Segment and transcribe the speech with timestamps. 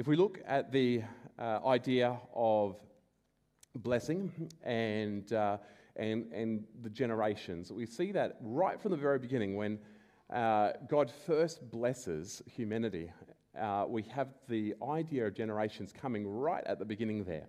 [0.00, 1.02] If we look at the
[1.38, 2.76] uh, idea of
[3.74, 5.58] blessing and, uh,
[5.94, 9.78] and, and the generations, we see that right from the very beginning when
[10.32, 13.12] uh, God first blesses humanity.
[13.60, 17.48] Uh, we have the idea of generations coming right at the beginning there.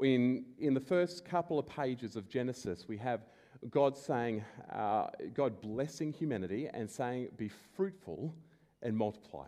[0.00, 3.26] In, in the first couple of pages of Genesis, we have
[3.70, 4.42] God saying,
[4.72, 8.34] uh, God blessing humanity and saying, be fruitful
[8.82, 9.46] and multiply.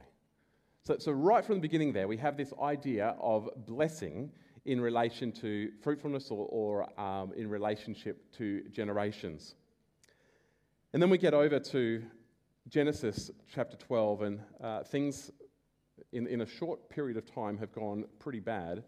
[0.86, 4.30] So, so, right from the beginning, there, we have this idea of blessing
[4.66, 9.56] in relation to fruitfulness or, or um, in relationship to generations.
[10.92, 12.04] And then we get over to
[12.68, 15.32] Genesis chapter 12, and uh, things
[16.12, 18.84] in, in a short period of time have gone pretty bad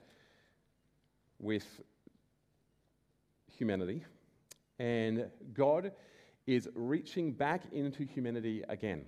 [1.41, 1.67] with
[3.56, 4.05] humanity.
[4.78, 5.91] And God
[6.47, 9.05] is reaching back into humanity again.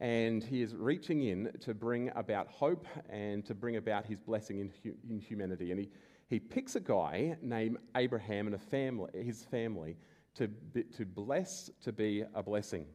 [0.00, 4.58] And he is reaching in to bring about hope and to bring about his blessing
[4.60, 4.72] in,
[5.08, 5.70] in humanity.
[5.70, 5.90] And he,
[6.26, 9.96] he picks a guy named Abraham and a family, his family
[10.36, 12.86] to, be, to bless, to be a blessing.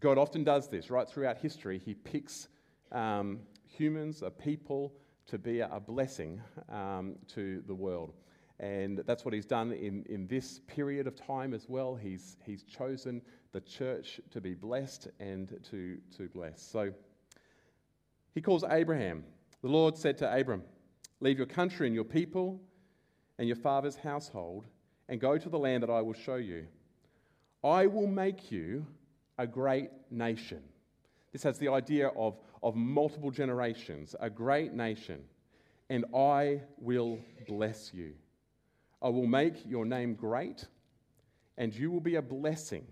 [0.00, 1.80] God often does this right throughout history.
[1.82, 2.48] He picks
[2.92, 4.94] um, humans, a people,
[5.26, 8.12] to be a blessing um, to the world.
[8.60, 11.94] And that's what he's done in, in this period of time as well.
[11.94, 13.22] He's, he's chosen
[13.52, 16.62] the church to be blessed and to, to bless.
[16.62, 16.92] So
[18.34, 19.24] he calls Abraham.
[19.62, 20.62] The Lord said to Abram,
[21.20, 22.60] Leave your country and your people
[23.38, 24.66] and your father's household
[25.08, 26.66] and go to the land that I will show you.
[27.64, 28.86] I will make you
[29.38, 30.62] a great nation.
[31.32, 35.22] This has the idea of, of multiple generations, a great nation.
[35.88, 38.12] And I will bless you.
[39.02, 40.66] I will make your name great,
[41.56, 42.86] and you will be a blessing.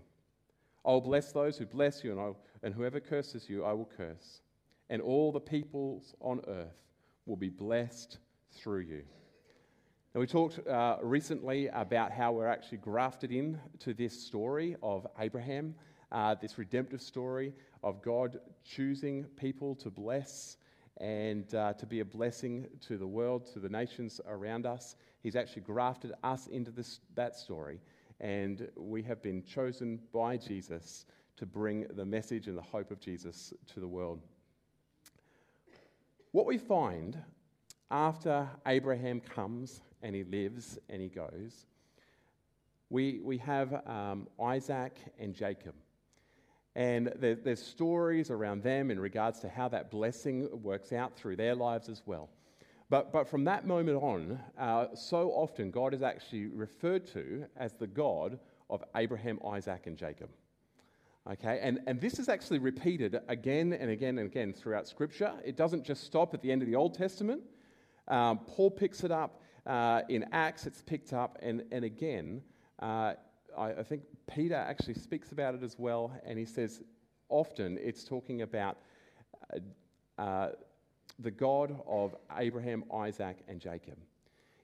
[0.85, 2.31] I will bless those who bless you, and, I,
[2.63, 4.41] and whoever curses you, I will curse.
[4.89, 6.81] And all the peoples on earth
[7.25, 8.17] will be blessed
[8.53, 9.03] through you.
[10.15, 15.05] Now, we talked uh, recently about how we're actually grafted in to this story of
[15.19, 15.75] Abraham,
[16.11, 17.53] uh, this redemptive story
[17.83, 20.57] of God choosing people to bless
[20.97, 24.95] and uh, to be a blessing to the world, to the nations around us.
[25.21, 27.79] He's actually grafted us into this, that story,
[28.19, 31.05] and we have been chosen by Jesus
[31.37, 34.21] to bring the message and the hope of Jesus to the world.
[36.31, 37.17] What we find
[37.91, 41.65] after Abraham comes and he lives and he goes,
[42.89, 45.75] we, we have um, Isaac and Jacob.
[46.75, 51.35] And there, there's stories around them in regards to how that blessing works out through
[51.35, 52.29] their lives as well.
[52.89, 57.73] But, but from that moment on, uh, so often God is actually referred to as
[57.73, 58.39] the God
[58.69, 60.29] of Abraham, Isaac, and Jacob.
[61.31, 65.33] Okay, and, and this is actually repeated again and again and again throughout Scripture.
[65.45, 67.43] It doesn't just stop at the end of the Old Testament.
[68.07, 72.41] Um, Paul picks it up uh, in Acts, it's picked up, and, and again,
[72.81, 73.13] uh,
[73.55, 76.81] I, I think Peter actually speaks about it as well, and he says
[77.27, 78.77] often it's talking about
[79.53, 80.49] uh, uh,
[81.19, 83.97] the God of Abraham, Isaac, and Jacob.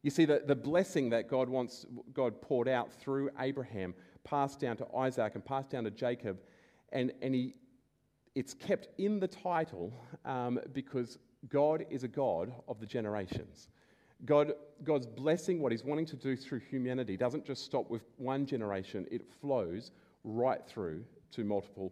[0.03, 3.93] You see, the, the blessing that God wants, God poured out through Abraham,
[4.23, 6.38] passed down to Isaac and passed down to Jacob,
[6.91, 7.55] and, and he,
[8.35, 11.17] it's kept in the title um, because
[11.49, 13.69] God is a God of the generations.
[14.25, 18.45] God, God's blessing, what He's wanting to do through humanity, doesn't just stop with one
[18.45, 19.91] generation, it flows
[20.23, 21.91] right through to multiple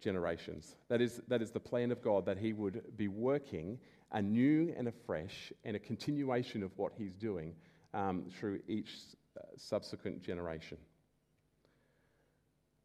[0.00, 0.76] generations.
[0.88, 3.78] That is, that is the plan of God, that He would be working
[4.14, 7.54] anew and afresh and a continuation of what He's doing
[7.92, 8.90] um, through each
[9.36, 10.78] uh, subsequent generation.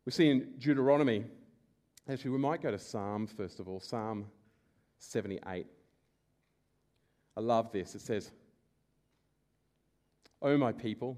[0.05, 1.25] We see in Deuteronomy,
[2.09, 4.25] actually, we might go to Psalm first of all, Psalm
[4.97, 5.67] 78.
[7.37, 7.95] I love this.
[7.95, 8.31] It says,
[10.41, 11.17] O my people,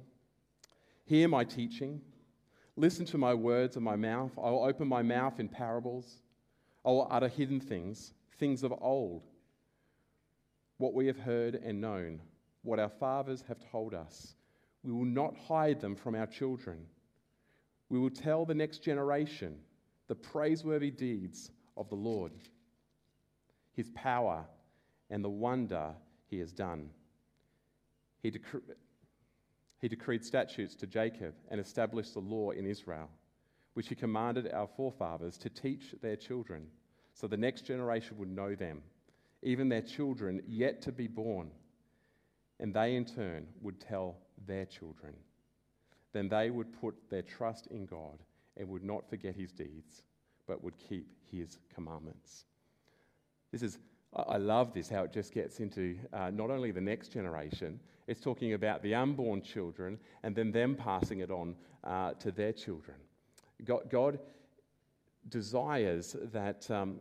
[1.06, 2.02] hear my teaching.
[2.76, 4.32] Listen to my words of my mouth.
[4.38, 6.22] I will open my mouth in parables.
[6.86, 9.24] I will utter hidden things, things of old,
[10.82, 12.20] what we have heard and known,
[12.64, 14.34] what our fathers have told us.
[14.84, 16.88] We will not hide them from our children.
[17.90, 19.60] We will tell the next generation
[20.08, 22.32] the praiseworthy deeds of the Lord,
[23.74, 24.44] his power,
[25.12, 25.94] and the wonder
[26.26, 26.90] he has done.
[28.24, 28.64] He decreed
[29.82, 33.10] he decreed statutes to Jacob and established the law in Israel,
[33.74, 36.68] which he commanded our forefathers to teach their children,
[37.16, 38.84] so the next generation would know them,
[39.44, 41.52] even their children yet to be born.
[42.60, 45.14] And they in turn would tell their children.
[46.14, 48.20] Then they would put their trust in God
[48.58, 50.04] and would not forget his deeds,
[50.48, 52.46] but would keep his commandments.
[53.52, 53.80] This is
[54.14, 58.20] I, love this, how it just gets into uh, not only the next generation, it's
[58.20, 61.56] talking about the unborn children and then them passing it on
[61.86, 62.98] uh, to their children.
[63.64, 64.20] God, God
[65.30, 67.00] desires that, um,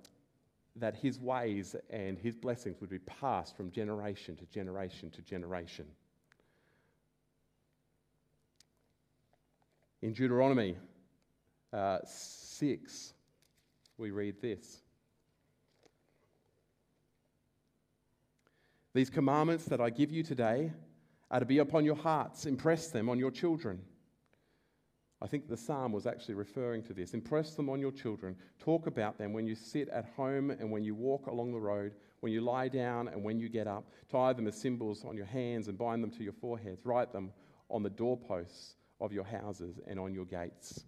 [0.80, 5.86] that his ways and his blessings would be passed from generation to generation to generation.
[10.02, 10.76] In Deuteronomy
[11.72, 13.12] uh, 6,
[13.98, 14.80] we read this.
[18.94, 20.72] These commandments that I give you today
[21.30, 22.46] are to be upon your hearts.
[22.46, 23.82] Impress them on your children.
[25.22, 27.12] I think the psalm was actually referring to this.
[27.12, 28.36] Impress them on your children.
[28.58, 31.92] Talk about them when you sit at home and when you walk along the road,
[32.20, 33.84] when you lie down and when you get up.
[34.10, 36.86] Tie them as symbols on your hands and bind them to your foreheads.
[36.86, 37.32] Write them
[37.68, 40.84] on the doorposts of your houses and on your gates.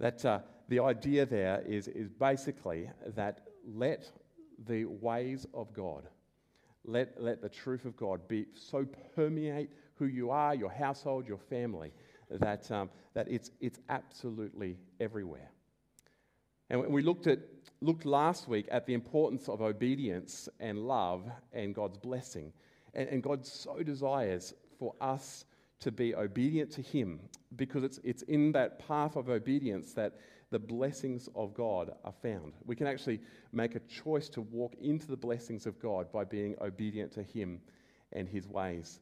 [0.00, 4.10] That uh, the idea there is, is basically that let
[4.66, 6.08] the ways of God,
[6.84, 11.38] let, let the truth of God be so permeate who you are, your household, your
[11.38, 11.92] family,
[12.30, 15.50] that, um, that it's, it's absolutely everywhere.
[16.70, 17.40] And we looked, at,
[17.80, 22.52] looked last week at the importance of obedience and love and God's blessing.
[22.94, 25.44] And, and God so desires for us
[25.80, 27.20] to be obedient to Him
[27.56, 30.14] because it's, it's in that path of obedience that
[30.50, 32.54] the blessings of God are found.
[32.66, 33.20] We can actually
[33.52, 37.60] make a choice to walk into the blessings of God by being obedient to Him
[38.12, 39.00] and His ways.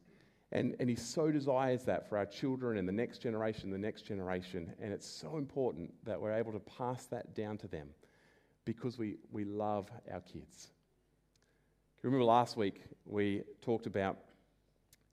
[0.50, 4.02] And, and he so desires that for our children and the next generation, the next
[4.02, 4.72] generation.
[4.80, 7.88] And it's so important that we're able to pass that down to them
[8.64, 10.68] because we, we love our kids.
[12.02, 14.18] Remember last week we talked about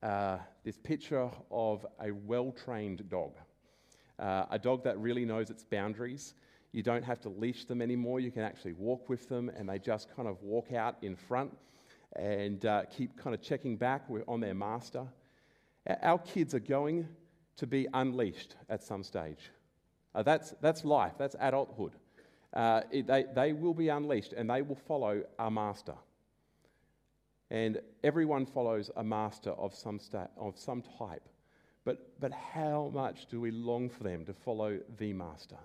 [0.03, 3.33] uh, this picture of a well trained dog,
[4.19, 6.35] uh, a dog that really knows its boundaries.
[6.71, 8.19] You don't have to leash them anymore.
[8.19, 11.57] You can actually walk with them, and they just kind of walk out in front
[12.15, 15.07] and uh, keep kind of checking back on their master.
[16.01, 17.07] Our kids are going
[17.57, 19.51] to be unleashed at some stage.
[20.13, 21.91] Uh, that's, that's life, that's adulthood.
[22.53, 25.95] Uh, it, they, they will be unleashed and they will follow a master.
[27.51, 31.27] And everyone follows a master of some, sta- of some type.
[31.83, 35.57] But, but how much do we long for them to follow the master?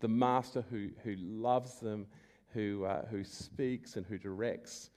[0.00, 2.06] The master who, who loves them,
[2.54, 4.90] who, uh, who speaks and who directs,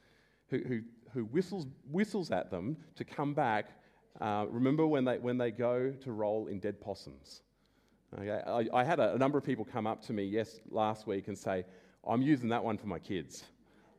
[0.48, 0.82] who, who,
[1.14, 3.72] who whistles, whistles at them to come back
[4.20, 7.42] uh, remember when they, when they go to roll in dead possums?
[8.20, 8.42] Okay?
[8.46, 11.28] I, I had a, a, number of people come up to me yes, last week
[11.28, 11.64] and say,
[12.08, 13.44] I'm using that one for my kids.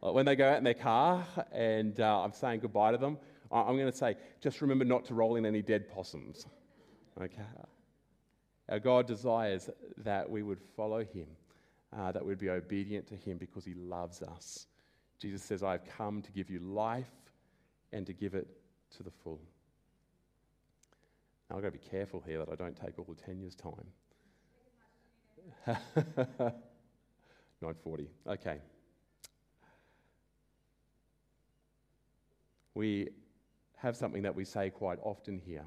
[0.03, 3.19] Like when they go out in their car and uh, I'm saying goodbye to them,
[3.51, 6.47] I'm going to say, just remember not to roll in any dead possums.
[7.21, 7.43] Okay?
[8.69, 9.69] Our God desires
[9.99, 11.27] that we would follow Him,
[11.97, 14.67] uh, that we'd be obedient to Him because He loves us.
[15.19, 17.11] Jesus says, I have come to give you life
[17.93, 18.49] and to give it
[18.97, 19.41] to the full.
[21.53, 23.85] Now, I've got to be careful here that I don't take all the Tanya's time.
[27.61, 28.09] 940.
[28.27, 28.59] Okay.
[32.75, 33.11] We
[33.77, 35.67] have something that we say quite often here,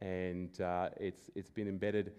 [0.00, 2.14] and uh, it's, it's been embedded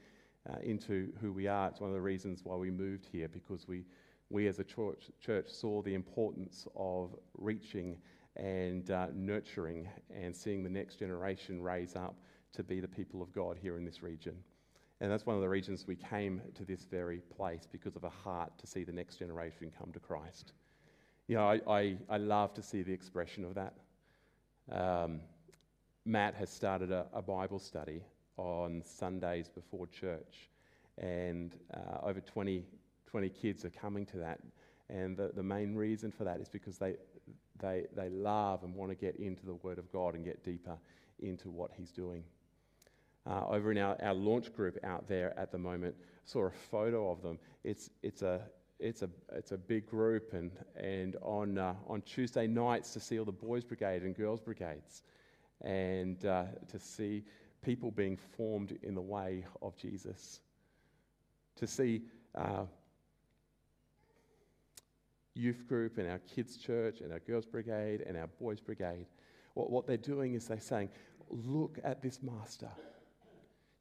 [0.49, 1.67] uh, into who we are.
[1.67, 3.83] It's one of the reasons why we moved here, because we,
[4.29, 7.97] we as a church, church saw the importance of reaching
[8.37, 12.15] and uh, nurturing and seeing the next generation raise up
[12.53, 14.35] to be the people of God here in this region.
[15.01, 18.09] And that's one of the reasons we came to this very place because of a
[18.09, 20.53] heart to see the next generation come to Christ.
[21.27, 23.73] You know, I, I, I love to see the expression of that.
[24.71, 25.19] Um,
[26.05, 28.01] Matt has started a, a, Bible study
[28.37, 30.49] on Sundays before church,
[30.97, 32.63] and uh, over 20,
[33.07, 34.39] 20 kids are coming to that.
[34.89, 36.95] And the, the main reason for that is because they,
[37.59, 40.77] they, they love and want to get into the Word of God and get deeper
[41.19, 42.23] into what He's doing
[43.29, 45.95] uh, over in our, our launch group out there at the moment.
[46.25, 47.39] Saw a photo of them.
[47.63, 48.41] It's, it's, a,
[48.79, 53.19] it's, a, it's a big group, and, and on, uh, on Tuesday nights to see
[53.19, 55.03] all the boys' brigade and girls' brigades,
[55.61, 57.23] and uh, to see
[57.61, 60.41] people being formed in the way of Jesus.
[61.57, 62.03] To see
[62.35, 62.65] uh,
[65.35, 69.07] youth group and our kids' church and our girls' brigade and our boys' brigade.
[69.53, 70.89] What, what they're doing is they're saying,
[71.29, 72.69] Look at this master.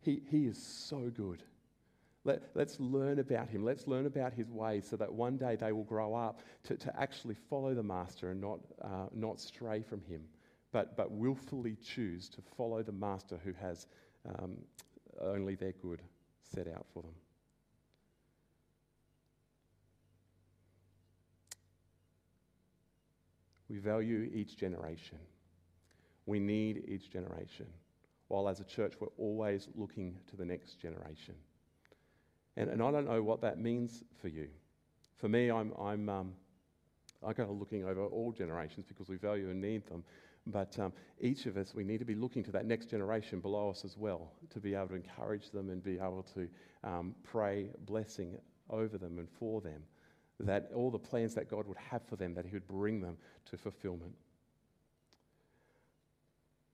[0.05, 1.43] He, he is so good.
[2.25, 3.65] Let, let's learn about him.
[3.65, 7.01] Let's learn about his ways so that one day they will grow up to, to
[7.01, 10.23] actually follow the master and not, uh, not stray from him,
[10.73, 13.87] but, but willfully choose to follow the master who has
[14.29, 14.57] um,
[15.21, 16.03] only their good
[16.43, 17.13] set out for them.
[23.69, 25.19] We value each generation.
[26.27, 27.67] We need each generation.
[28.29, 31.35] While as a church, we're always looking to the next generation.
[32.57, 34.49] And, and I don't know what that means for you.
[35.17, 36.33] For me, I'm, I'm, um,
[37.27, 40.05] I go looking over all generations because we value and need them.
[40.47, 43.71] But um, each of us, we need to be looking to that next generation below
[43.71, 46.49] us as well to be able to encourage them and be able to
[46.83, 48.37] um, pray blessing
[48.69, 49.83] over them and for them.
[50.41, 53.17] That all the plans that God would have for them, that He would bring them
[53.47, 54.13] to fulfillment.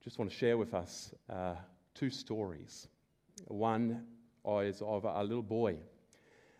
[0.03, 1.53] Just want to share with us uh,
[1.93, 2.87] two stories.
[3.49, 4.03] One
[4.47, 5.77] is of a little boy.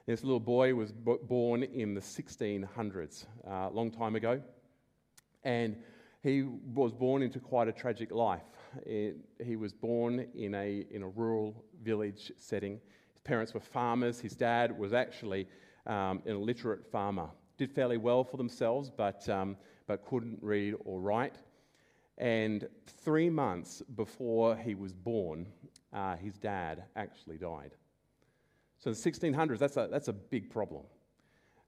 [0.06, 4.40] This little boy was b- born in the 1600s, a uh, long time ago.
[5.44, 5.76] And
[6.22, 8.44] he was born into quite a tragic life.
[8.86, 12.80] It, he was born in a, in a rural village setting.
[13.12, 14.20] His parents were farmers.
[14.20, 15.48] His dad was actually
[15.88, 17.30] um, an illiterate farmer.
[17.58, 19.58] Did fairly well for themselves, but, um,
[19.88, 21.38] but couldn't read or write.
[22.22, 25.48] And three months before he was born,
[25.92, 27.72] uh, his dad actually died.
[28.78, 30.84] So in the 1600s, that's a, that's a big problem.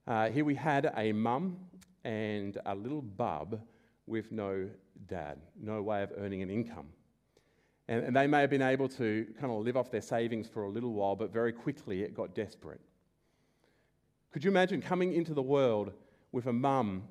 [0.06, 1.58] Uh, here we had a mum
[2.04, 3.62] and a little bub
[4.06, 4.70] with no
[5.08, 6.88] dad, no way of earning an income.
[7.88, 10.64] And, and, they may have been able to kind of live off their savings for
[10.64, 12.80] a little while, but very quickly it got desperate.
[14.32, 15.94] Could you imagine coming into the world
[16.32, 17.04] with a mum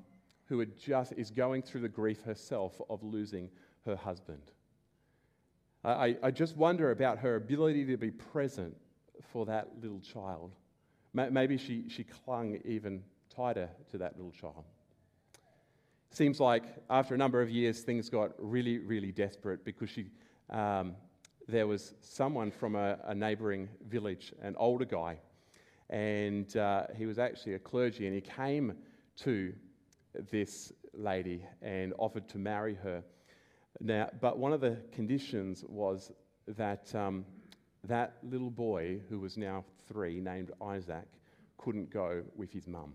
[0.45, 3.49] who had just, is going through the grief herself of losing
[3.85, 4.51] her husband?
[5.85, 8.75] I, I just wonder about her ability to be present
[9.31, 10.53] for that little child.
[11.13, 14.63] Maybe she, she clung even tighter to that little child.
[16.11, 20.07] Seems like after a number of years, things got really, really desperate because she,
[20.49, 20.95] um,
[21.47, 25.17] there was someone from a, a neighbouring village, an older guy,
[25.89, 28.73] and uh, he was actually a clergy, and he came
[29.17, 29.53] to
[30.31, 33.03] this lady and offered to marry her.
[33.79, 36.11] Now, but one of the conditions was
[36.47, 37.25] that um,
[37.85, 41.07] that little boy, who was now three, named Isaac,
[41.57, 42.93] couldn't go with his mum.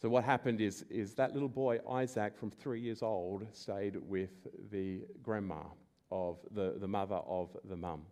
[0.00, 4.46] So, what happened is, is that little boy, Isaac, from three years old, stayed with
[4.70, 5.62] the grandma
[6.10, 8.02] of the, the mother of the mum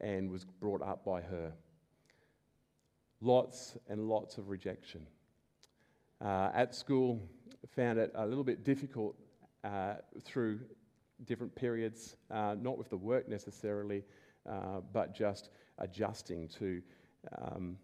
[0.00, 1.52] and was brought up by her.
[3.20, 5.06] Lots and lots of rejection.
[6.20, 7.20] Uh, at school,
[7.74, 9.14] found it a little bit difficult
[9.64, 9.94] uh,
[10.24, 10.60] through
[11.24, 14.04] different periods, uh, not with the work necessarily,
[14.48, 16.82] uh, but just adjusting to
[17.40, 17.76] um,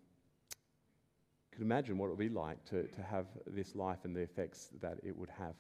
[1.55, 4.71] could imagine what it would be like to, to have this life and the effects
[4.83, 5.55] that it would have.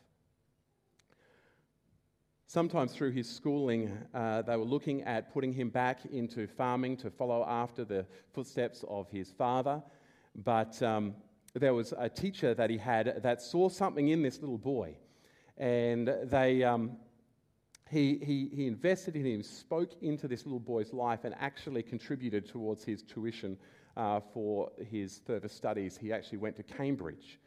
[2.47, 7.11] Sometimes through his schooling, uh, they were looking at putting him back into farming to
[7.11, 9.81] follow after the footsteps of his father.
[10.35, 11.14] But um,
[11.54, 14.96] there was a teacher that he had that saw something in this little boy.
[15.56, 16.96] And they, um,
[17.88, 22.49] he, he, he invested in him, spoke into this little boy's life, and actually contributed
[22.49, 23.56] towards his tuition
[23.96, 25.96] uh, for his further studies.
[25.96, 27.38] He actually went to Cambridge.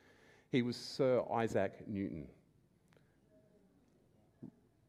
[0.51, 2.27] He was Sir Isaac Newton.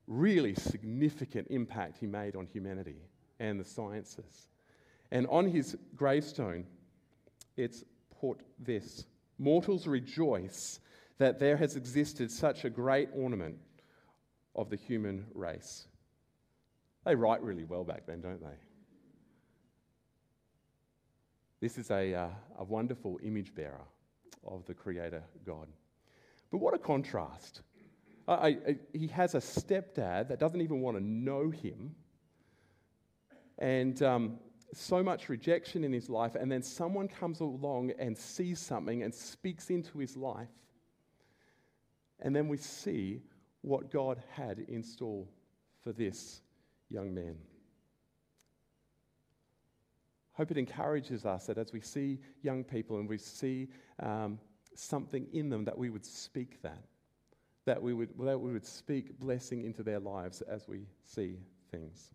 [0.06, 3.02] Really significant impact he made on humanity
[3.40, 4.46] and the sciences.
[5.10, 6.64] And on his gravestone,
[7.56, 7.82] it's
[8.20, 9.04] put this
[9.38, 10.80] Mortals rejoice
[11.18, 13.56] that there has existed such a great ornament
[14.54, 15.86] of the human race.
[17.04, 18.56] They write really well back then, don't they?
[21.60, 23.84] This is a, uh, a wonderful image bearer
[24.46, 25.68] of the Creator God.
[26.50, 27.62] But what a contrast.
[28.26, 31.94] I, I, he has a stepdad that doesn't even want to know him,
[33.58, 34.38] and um,
[34.74, 39.14] so much rejection in his life, and then someone comes along and sees something and
[39.14, 40.48] speaks into his life,
[42.20, 43.22] and then we see
[43.62, 45.26] what God had in store
[45.82, 46.42] for this
[46.90, 47.36] young man
[50.38, 53.66] hope it encourages us that as we see young people and we see
[54.00, 54.38] um,
[54.76, 56.84] something in them, that we would speak that,
[57.64, 61.38] that we would, that we would speak blessing into their lives as we see
[61.72, 62.14] things.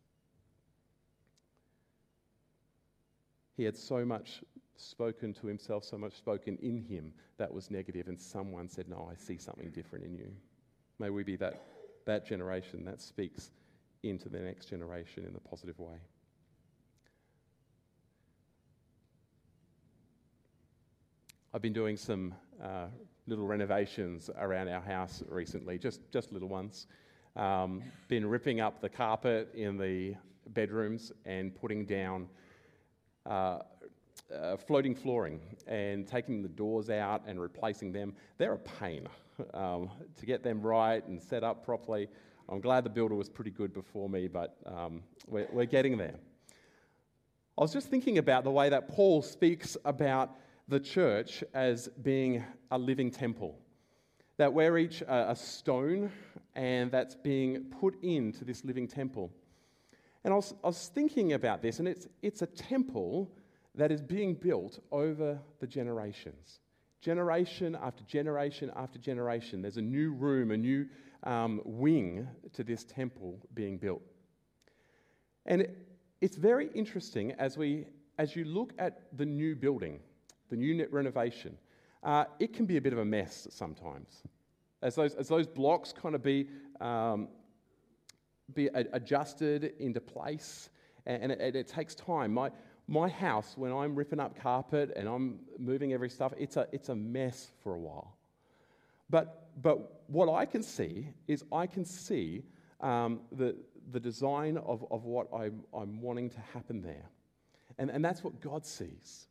[3.55, 4.43] He had so much
[4.75, 9.09] spoken to himself, so much spoken in him that was negative, and someone said, No,
[9.11, 10.31] I see something different in you.
[10.99, 11.61] May we be that,
[12.05, 13.51] that generation that speaks
[14.03, 15.97] into the next generation in the positive way.
[21.53, 22.87] I've been doing some uh,
[23.27, 26.87] little renovations around our house recently, just, just little ones.
[27.35, 30.15] Um, been ripping up the carpet in the
[30.47, 32.27] bedrooms and putting down
[33.25, 33.59] uh,
[34.33, 38.13] uh, floating flooring and taking the doors out and replacing them.
[38.37, 39.07] They're a pain.
[39.53, 42.07] um, to get them right and set up properly.
[42.49, 46.15] I'm glad the builder was pretty good before me, but um, we're, we're getting there.
[47.57, 50.31] I was just thinking about the way that Paul speaks about
[50.67, 53.57] the church as being a living temple.
[54.37, 56.11] That we're each a, a stone
[56.55, 59.31] and that's being put into this living temple.
[60.23, 63.31] And I was, I was thinking about this, and it's, it's a temple
[63.75, 66.59] that is being built over the generations.
[67.01, 70.87] Generation after generation after generation, there's a new room, a new
[71.23, 74.01] um, wing to this temple being built.
[75.45, 75.77] And it,
[76.21, 77.85] it's very interesting as, we,
[78.17, 79.99] as you look at the new building,
[80.49, 81.57] the new renovation,
[82.03, 84.23] uh, it can be a bit of a mess sometimes.
[84.81, 86.47] As those, as those blocks kind of be,
[86.79, 87.27] um,
[88.53, 90.69] be adjusted into place,
[91.05, 92.33] and, it, it, takes time.
[92.33, 92.51] My,
[92.87, 96.89] my house, when I'm ripping up carpet and I'm moving every stuff, it's a, it's
[96.89, 98.15] a mess for a while.
[99.09, 102.43] But, but what I can see is I can see
[102.79, 103.55] um, the,
[103.91, 107.09] the design of, of what I'm, I'm wanting to happen there.
[107.77, 109.27] And, and that's what God sees.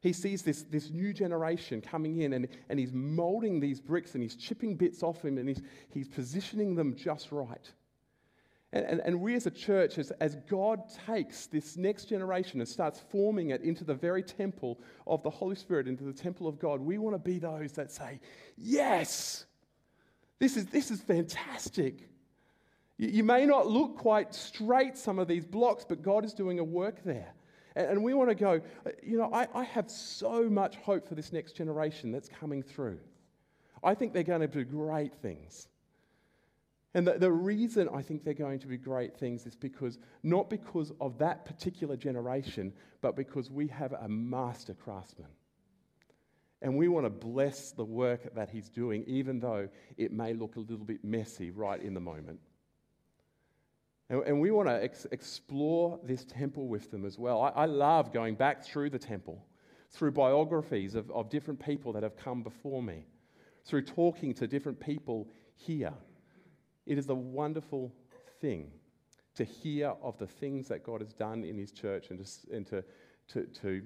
[0.00, 4.22] He sees this, this new generation coming in and, and he's molding these bricks and
[4.22, 7.72] he's chipping bits off him and he's, he's positioning them just right.
[8.76, 12.68] And, and, and, we as a church, as, as God takes this next generation and
[12.68, 16.58] starts forming it into the very temple of the Holy Spirit, into the temple of
[16.58, 18.20] God, we want to be those that say,
[18.58, 19.46] Yes,
[20.38, 22.10] this is, this is fantastic.
[22.98, 26.58] You, you may not look quite straight, some of these blocks, but God is doing
[26.58, 27.32] a work there.
[27.76, 31.08] And, and we want to go, uh, you know, I, I have so much hope
[31.08, 32.98] for this next generation that's coming through.
[33.82, 35.68] I think they're going to do great things.
[36.96, 40.48] And the, the reason I think they're going to be great things is because, not
[40.48, 42.72] because of that particular generation,
[43.02, 45.28] but because we have a master craftsman.
[46.62, 50.56] And we want to bless the work that he's doing, even though it may look
[50.56, 52.40] a little bit messy right in the moment.
[54.08, 57.42] And, and we want to ex- explore this temple with them as well.
[57.42, 59.44] I, I, love going back through the temple,
[59.90, 63.04] through biographies of, of different people that have come before me,
[63.66, 65.92] through talking to different people here.
[66.86, 67.92] It is a wonderful
[68.40, 68.70] thing
[69.34, 72.66] to hear of the things that God has done in His church and to, and
[72.68, 72.84] to,
[73.28, 73.82] to, to,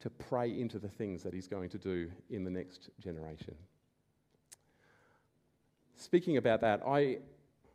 [0.00, 3.54] to pray into the things that He's going to do in the next generation.
[5.96, 7.18] Speaking about that, I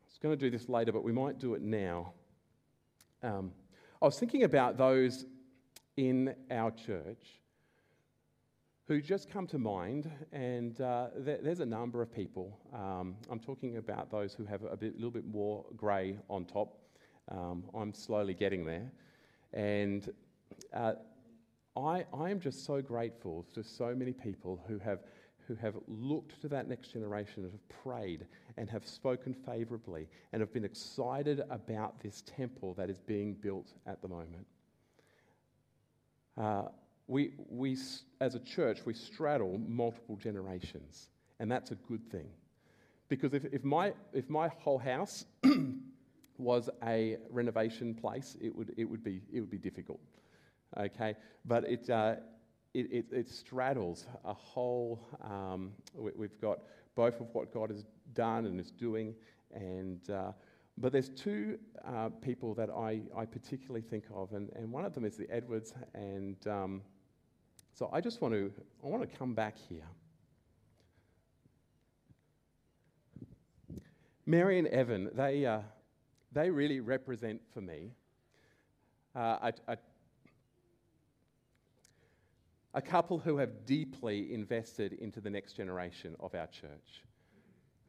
[0.07, 2.13] was going to do this later, but we might do it now.
[3.23, 3.51] Um,
[4.01, 5.25] I was thinking about those
[5.95, 7.38] in our church
[8.89, 12.58] who just come to mind, and uh, th- there's a number of people.
[12.73, 16.75] Um, I'm talking about those who have a bit, little bit more grey on top.
[17.32, 18.91] Um, I'm slowly getting there.
[19.54, 20.12] And
[20.73, 20.93] uh,
[21.78, 25.02] I, I am just so grateful to so many people who have,
[25.47, 28.25] who have looked to that next generation and have prayed
[28.58, 33.71] and have spoken favourably and have been excited about this temple that is being built
[33.86, 34.47] at the moment.
[36.36, 36.69] Uh,
[37.10, 37.76] we, we,
[38.22, 42.28] as a church, we straddle multiple generations, and that's a good thing.
[43.10, 45.26] Because if, if, my, if my whole house
[46.38, 50.00] was a renovation place, it would, it would, be, it would be difficult.
[50.80, 51.15] Okay?
[51.45, 52.17] But it, uh,
[52.76, 56.60] it, it, it, straddles a whole, um, we, have got
[56.95, 59.15] both of what God has done and is doing,
[59.52, 60.32] and uh,
[60.78, 64.93] but there's two uh, people that I, I particularly think of, and, and one of
[64.93, 66.82] them is the Edwards, and um,
[67.80, 68.52] so I just want to,
[68.84, 69.88] I want to come back here.
[74.26, 75.62] Mary and Evan, they, uh,
[76.34, 77.92] they really represent for me
[79.15, 79.52] uh,
[82.74, 87.06] a, couple who have deeply invested into the next generation of our church.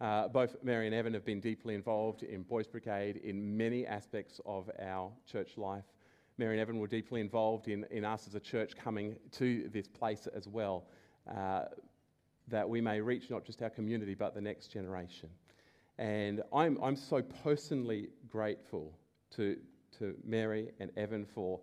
[0.00, 4.40] Uh, both Mary and Evan have been deeply involved in Boys Brigade in many aspects
[4.46, 5.84] of our church life.
[6.40, 9.86] Mary and Evan were deeply involved in, in us as a church coming to this
[9.86, 10.86] place as well,
[11.36, 11.64] uh,
[12.48, 15.28] that we may reach not just our community but the next generation.
[15.98, 18.90] And I'm, I'm so personally grateful
[19.36, 19.58] to,
[19.98, 21.60] to Mary and Evan for.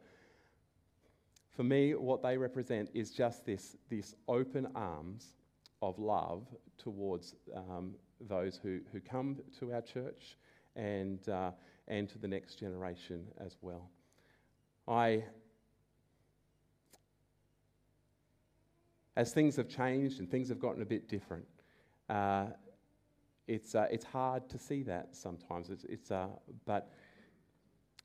[1.56, 5.34] For me, what they represent is just this, this open arms
[5.82, 6.46] of love
[6.78, 10.38] towards um, those who, who come to our church
[10.76, 11.50] and, uh,
[11.88, 13.90] and to the next generation as well.
[14.88, 15.24] I,
[19.16, 21.46] as things have changed and things have gotten a bit different,
[22.10, 22.48] uh,
[23.48, 25.70] it's, uh, it's hard to see that sometimes.
[25.70, 26.28] It's, it's, uh,
[26.66, 26.92] but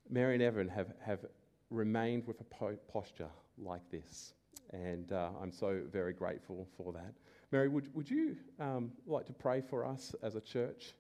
[0.09, 1.25] Mary and Evan have, have
[1.71, 4.35] remained with a po- posture like this,
[4.73, 7.15] and uh, I'm so very grateful for that.
[7.51, 10.95] Mary, would, would you um, like to pray for us as a church?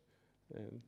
[0.55, 0.81] And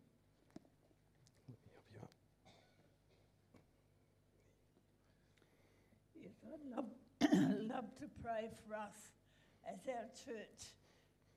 [6.20, 9.10] Yes, I'd love, love to pray for us
[9.68, 10.70] as our church.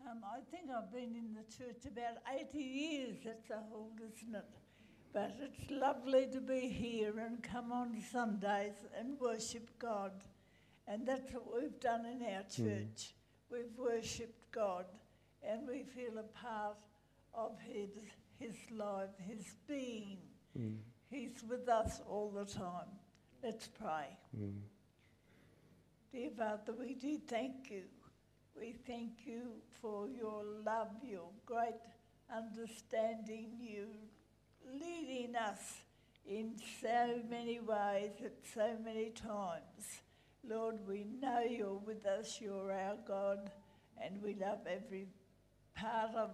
[0.01, 4.35] Um, I think I've been in the church about 80 years, that's a hold, isn't
[4.35, 4.45] it?
[5.13, 10.11] But it's lovely to be here and come on Sundays and worship God.
[10.87, 13.15] And that's what we've done in our church.
[13.49, 14.85] We've worshipped God
[15.41, 16.77] and we feel a part
[17.33, 17.89] of His,
[18.37, 20.17] his life, His being.
[20.57, 20.77] Mm,
[21.09, 22.91] He's with us all the time.
[23.43, 24.17] Let's pray.
[24.37, 24.59] mm,
[26.13, 27.83] Dear Father, we do thank you.
[28.57, 29.41] We thank you
[29.81, 31.81] for your love, your great
[32.33, 33.87] understanding, you
[34.73, 35.59] leading us
[36.25, 40.01] in so many ways at so many times.
[40.47, 43.51] Lord, we know you're with us, you're our God,
[44.01, 45.07] and we love every
[45.75, 46.31] part of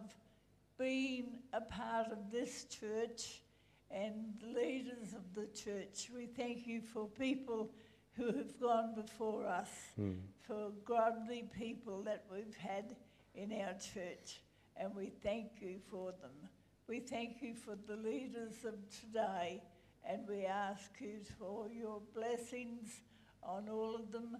[0.78, 3.42] being a part of this church
[3.90, 6.12] and leaders of the church.
[6.16, 7.72] We thank you for people
[8.16, 10.18] who have gone before us, mm.
[10.48, 12.96] for godly people that we've had
[13.36, 14.42] in our church,
[14.78, 16.50] and we thank you for them.
[16.88, 19.64] We thank you for the leaders of today,
[20.08, 23.02] and we ask you for your blessings
[23.42, 24.38] on all of them,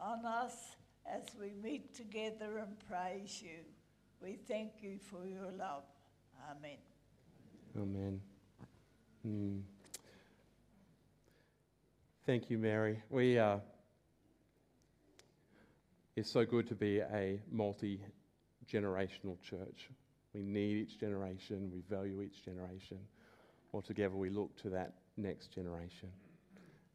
[0.00, 0.76] on us,
[1.10, 3.64] as we meet together and praise you.
[4.22, 5.84] We thank you for your love.
[6.50, 6.78] Amen.
[7.76, 8.20] Amen.
[9.26, 9.62] Mm.
[12.28, 13.02] Thank you, Mary.
[13.08, 13.56] We uh,
[16.14, 18.02] it's so good to be a multi
[18.70, 19.88] generational church.
[20.34, 21.70] We need each generation.
[21.72, 22.98] We value each generation.
[23.72, 26.10] Altogether, we look to that next generation.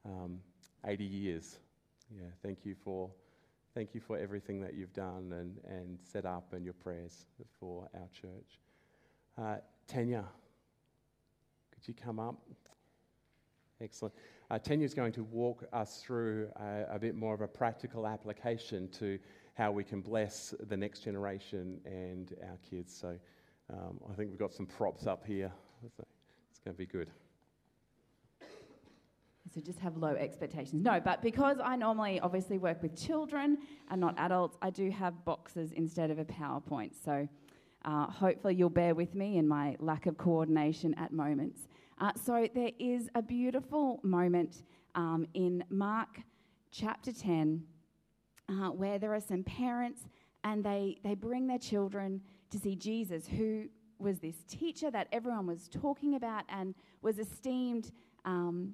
[0.06, 0.38] Um,
[0.86, 1.58] 80 years.
[2.16, 2.28] Yeah.
[2.44, 3.10] Thank you for
[3.74, 7.26] thank you for everything that you've done and, and set up and your prayers
[7.60, 8.60] for our church.
[9.36, 9.56] Uh,
[9.88, 10.26] Tanya,
[11.72, 12.36] could you come up?
[13.82, 14.14] Excellent.
[14.54, 18.88] Uh, is going to walk us through a, a bit more of a practical application
[18.90, 19.18] to
[19.56, 22.96] how we can bless the next generation and our kids.
[22.96, 23.18] So
[23.72, 25.52] um, I think we've got some props up here.
[25.98, 26.04] So
[26.52, 27.10] it's going to be good.
[29.56, 30.84] So just have low expectations.
[30.84, 33.58] No, but because I normally obviously work with children
[33.90, 36.92] and not adults, I do have boxes instead of a PowerPoint.
[37.04, 37.28] So
[37.86, 41.68] uh, hopefully you'll bear with me in my lack of coordination at moments.
[42.04, 44.64] Uh, so there is a beautiful moment
[44.94, 46.20] um, in Mark
[46.70, 47.64] chapter 10
[48.50, 50.02] uh, where there are some parents
[50.44, 55.48] and they, they bring their children to see Jesus, who was this teacher that everyone
[55.48, 57.94] was talking about and was esteemed
[58.26, 58.74] um,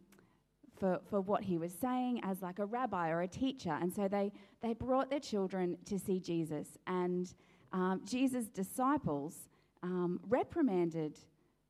[0.80, 3.78] for, for what he was saying as like a rabbi or a teacher.
[3.80, 4.32] And so they,
[4.64, 6.80] they brought their children to see Jesus.
[6.88, 7.32] And
[7.74, 9.36] um, Jesus' disciples
[9.84, 11.20] um, reprimanded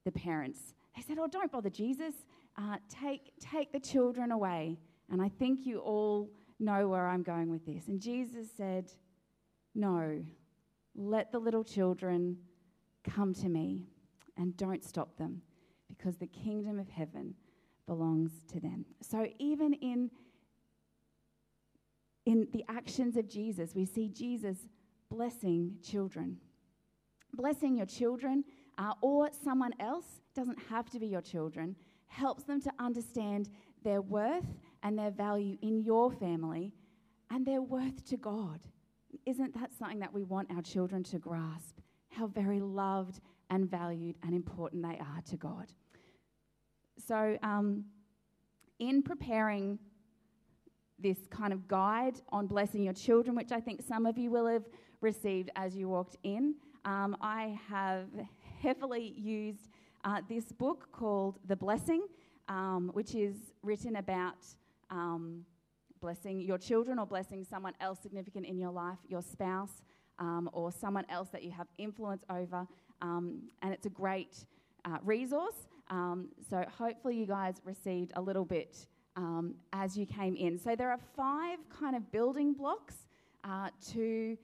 [0.05, 0.73] the parents.
[0.99, 2.13] They said, Oh, don't bother Jesus.
[2.57, 4.77] Uh, take, take the children away.
[5.09, 7.87] And I think you all know where I'm going with this.
[7.87, 8.91] And Jesus said,
[9.73, 10.21] No,
[10.95, 12.37] let the little children
[13.09, 13.85] come to me
[14.35, 15.41] and don't stop them
[15.87, 17.33] because the kingdom of heaven
[17.87, 18.85] belongs to them.
[19.01, 20.11] So even in
[22.25, 24.57] in the actions of Jesus, we see Jesus
[25.09, 26.37] blessing children.
[27.33, 28.43] Blessing your children
[28.79, 31.75] uh, or someone else doesn't have to be your children,
[32.07, 33.49] helps them to understand
[33.83, 34.47] their worth
[34.83, 36.73] and their value in your family
[37.29, 38.61] and their worth to God.
[39.25, 41.79] Isn't that something that we want our children to grasp?
[42.09, 45.73] How very loved and valued and important they are to God.
[47.05, 47.85] So, um,
[48.79, 49.77] in preparing
[50.97, 54.47] this kind of guide on blessing your children, which I think some of you will
[54.47, 54.63] have
[55.01, 58.07] received as you walked in, um, I have
[58.61, 59.69] heavily used
[60.03, 62.03] uh, this book called The Blessing,
[62.47, 64.37] um, which is written about
[64.89, 65.45] um,
[66.01, 69.81] blessing your children or blessing someone else significant in your life, your spouse,
[70.17, 72.67] um, or someone else that you have influence over.
[73.01, 74.45] Um, and it's a great
[74.85, 75.67] uh, resource.
[75.89, 80.57] Um, so hopefully you guys received a little bit um, as you came in.
[80.57, 82.95] So there are five kind of building blocks
[83.43, 84.37] uh, to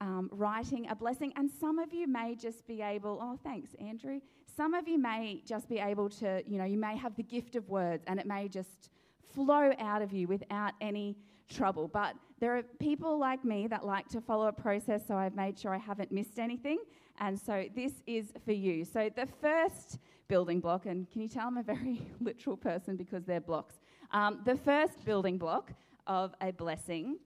[0.00, 3.18] um, writing a blessing, and some of you may just be able.
[3.20, 4.20] Oh, thanks, Andrew.
[4.56, 7.56] Some of you may just be able to, you know, you may have the gift
[7.56, 8.90] of words, and it may just
[9.34, 11.16] flow out of you without any
[11.48, 11.88] trouble.
[11.88, 15.58] But there are people like me that like to follow a process, so I've made
[15.58, 16.78] sure I haven't missed anything.
[17.20, 18.84] And so this is for you.
[18.84, 23.24] So the first building block, and can you tell I'm a very literal person because
[23.24, 23.80] they're blocks?
[24.12, 25.72] Um, the first building block
[26.06, 27.18] of a blessing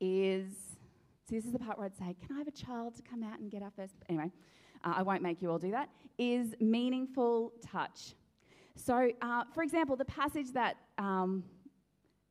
[0.00, 0.67] is
[1.28, 3.22] So this is the part where I'd say, Can I have a child to come
[3.22, 3.94] out and get our first?
[4.08, 4.30] Anyway,
[4.82, 5.90] uh, I won't make you all do that.
[6.16, 8.14] Is meaningful touch.
[8.76, 11.44] So, uh, for example, the passage that um,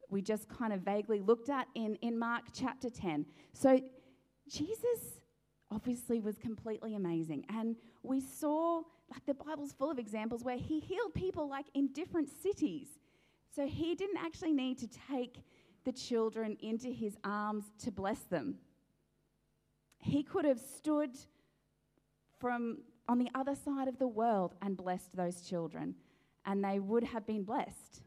[0.10, 3.26] we just kind of vaguely looked at in, in Mark chapter 10.
[3.54, 3.80] So,
[4.50, 5.20] Jesus
[5.70, 7.46] obviously was completely amazing.
[7.50, 8.82] And we saw,
[9.12, 12.88] like, the Bible's full of examples where he healed people, like, in different cities.
[13.54, 15.44] So, he didn't actually need to take
[15.84, 18.56] the children into his arms to bless them.
[20.00, 21.18] He could have stood
[22.40, 22.80] from
[23.10, 25.96] on the other side of the world and blessed those children
[26.46, 28.02] and they would have been blessed.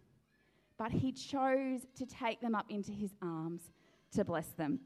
[0.78, 3.70] But he chose to take them up into his arms
[4.12, 4.80] to bless them.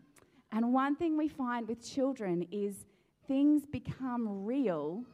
[0.53, 2.85] And one thing we find with children is
[3.27, 5.05] things become real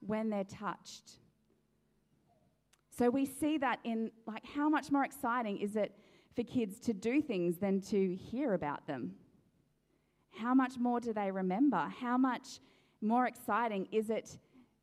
[0.00, 1.18] when they're touched.
[2.96, 5.94] So we see that in like how much more exciting is it
[6.34, 9.12] for kids to do things than to hear about them?
[10.32, 11.90] How much more do they remember?
[12.00, 12.60] How much
[13.00, 14.38] more exciting is it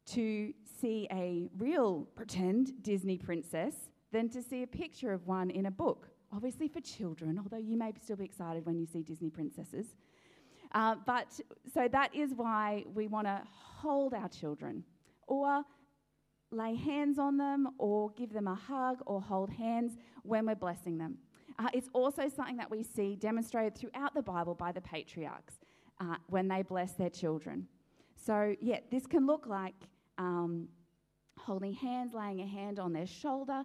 [0.07, 3.75] to see a real pretend Disney princess
[4.12, 6.10] than to see a picture of one in a book.
[6.33, 9.95] Obviously, for children, although you may still be excited when you see Disney princesses.
[10.73, 11.39] Uh, but
[11.73, 14.83] so that is why we want to hold our children
[15.27, 15.63] or
[16.51, 20.97] lay hands on them or give them a hug or hold hands when we're blessing
[20.97, 21.17] them.
[21.59, 25.55] Uh, it's also something that we see demonstrated throughout the Bible by the patriarchs
[25.99, 27.67] uh, when they bless their children.
[28.15, 29.75] So, yeah, this can look like
[30.17, 30.67] um,
[31.39, 33.63] holding hands, laying a hand on their shoulder.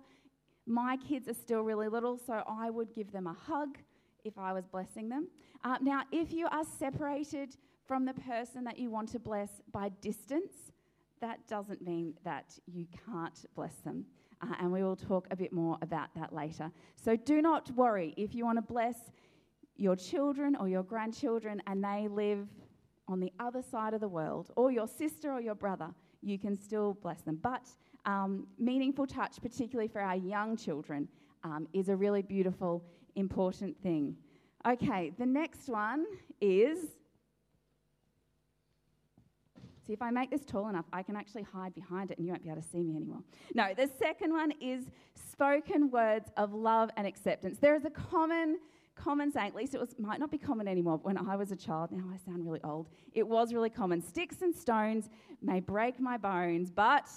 [0.67, 3.79] My kids are still really little, so I would give them a hug
[4.25, 5.29] if I was blessing them.
[5.65, 9.91] Uh, now, if you are separated from the person that you want to bless by
[10.01, 10.53] distance,
[11.21, 14.07] that doesn't mean that you can't bless them.
[14.43, 16.71] Uh, and we will talk a bit more about that later.
[16.97, 18.97] So do not worry if you want to bless
[19.77, 22.49] your children or your grandchildren and they live
[23.09, 26.57] on the other side of the world, or your sister or your brother you can
[26.57, 27.39] still bless them.
[27.43, 27.69] But
[28.07, 31.09] um, meaningful touch, particularly for our young children,
[31.45, 32.85] um, is a really beautiful,
[33.17, 34.17] important thing.
[34.67, 36.07] Okay, the next one
[36.41, 36.79] is.
[39.87, 42.33] See, if I make this tall enough, I can actually hide behind it and you
[42.33, 43.21] won't be able to see me anymore.
[43.55, 47.59] No, the second one is spoken words of love and acceptance.
[47.59, 48.59] There is a common
[48.95, 50.99] common saying, at least it was, might not be common anymore.
[51.03, 54.03] When I was a child, now I sound really old, it was really common.
[54.03, 55.09] Sticks and stones
[55.41, 57.09] may break my bones, but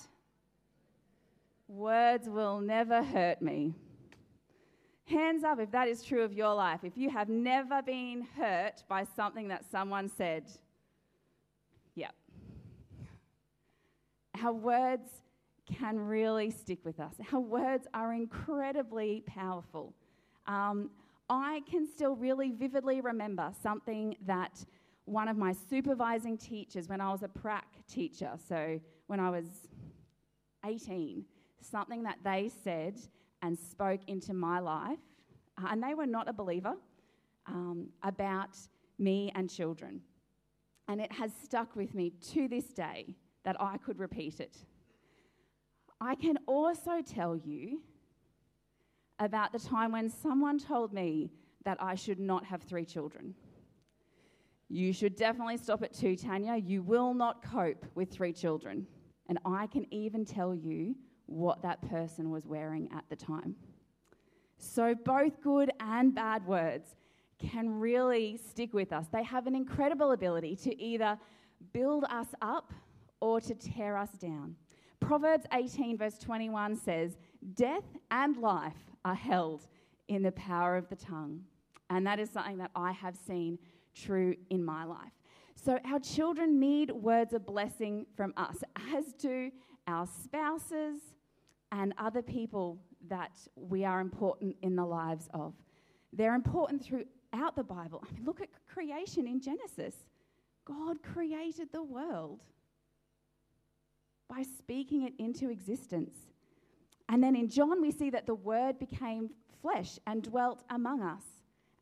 [1.67, 3.73] words will never hurt me.
[5.06, 6.80] Hands up if that is true of your life.
[6.84, 10.45] If you have never been hurt by something that someone said,
[14.45, 15.10] Our words
[15.65, 17.15] can really stick with us.
[17.34, 19.95] Our words are incredibly powerful.
[20.45, 20.91] Um,
[21.27, 24.63] I can still really vividly remember something that
[25.05, 29.45] one of my supervising teachers, when I was a prac teacher, so when I was
[30.63, 31.25] 18,
[31.60, 32.99] something that they said
[33.41, 34.99] and spoke into my life,
[35.58, 36.75] uh, and they were not a believer,
[37.47, 38.55] um, about
[38.99, 40.01] me and children.
[40.88, 44.58] And it has stuck with me to this day that I could repeat it.
[46.01, 47.81] I can also tell you
[49.19, 51.31] about the time when someone told me
[51.63, 53.34] that I should not have three children.
[54.67, 56.58] You should definitely stop at two, Tanya.
[56.58, 58.88] You will not cope with three children.
[59.29, 60.95] And I can even tell you
[61.27, 63.55] what that person was wearing at the time.
[64.58, 66.95] So, both good and bad words
[67.39, 69.08] can really stick with us.
[69.12, 71.17] They have an incredible ability to either
[71.73, 72.73] build us up
[73.19, 74.56] or to tear us down.
[74.99, 77.17] Proverbs 18, verse 21 says,
[77.54, 79.67] Death and life are held
[80.08, 81.41] in the power of the tongue.
[81.89, 83.60] And that is something that I have seen
[83.93, 85.12] true in my life.
[85.56, 88.58] So, our children need words of blessing from us,
[88.93, 89.51] as do
[89.88, 90.99] our spouses
[91.71, 95.54] and other people that we are important in the lives of.
[96.12, 98.04] They're important throughout the Bible.
[98.08, 99.95] I mean, look at creation in Genesis.
[100.65, 102.41] God created the world
[104.29, 106.15] by speaking it into existence.
[107.09, 109.29] And then in John, we see that the Word became
[109.61, 111.23] flesh and dwelt among us.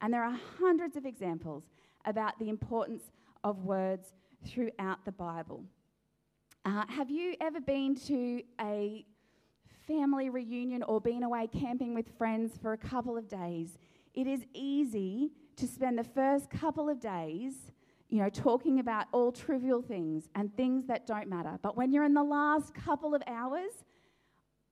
[0.01, 1.63] And there are hundreds of examples
[2.05, 3.03] about the importance
[3.43, 4.13] of words
[4.45, 5.63] throughout the Bible.
[6.65, 9.05] Uh, have you ever been to a
[9.87, 13.77] family reunion or been away camping with friends for a couple of days?
[14.13, 17.53] It is easy to spend the first couple of days,
[18.13, 21.57] you know, talking about all trivial things and things that don't matter.
[21.63, 23.71] But when you're in the last couple of hours,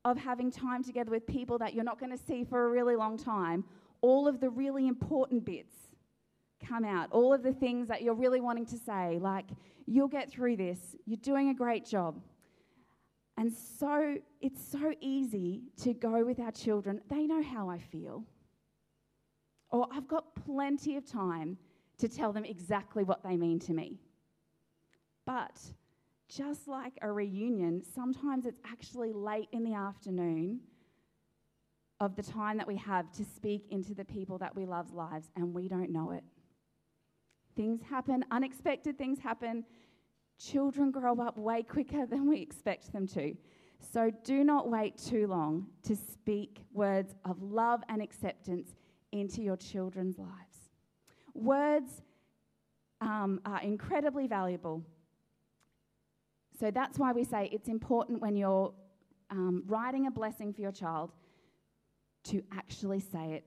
[0.05, 2.95] of having time together with people that you're not going to see for a really
[2.95, 3.63] long time,
[4.01, 5.73] all of the really important bits
[6.63, 7.07] come out.
[7.11, 9.47] All of the things that you're really wanting to say, like,
[9.87, 12.21] you'll get through this, you're doing a great job.
[13.37, 17.01] And so it's so easy to go with our children.
[17.09, 18.23] They know how I feel.
[19.71, 21.57] Or I've got plenty of time
[22.01, 23.99] to tell them exactly what they mean to me.
[25.25, 25.59] But
[26.27, 30.61] just like a reunion, sometimes it's actually late in the afternoon
[31.99, 35.29] of the time that we have to speak into the people that we love's lives,
[35.35, 36.23] and we don't know it.
[37.55, 39.63] Things happen, unexpected things happen.
[40.39, 43.35] Children grow up way quicker than we expect them to.
[43.93, 48.73] So do not wait too long to speak words of love and acceptance
[49.11, 50.60] into your children's lives.
[51.33, 52.01] Words
[52.99, 54.83] um, are incredibly valuable.
[56.59, 58.73] So that's why we say it's important when you're
[59.31, 61.11] um, writing a blessing for your child
[62.25, 63.45] to actually say it.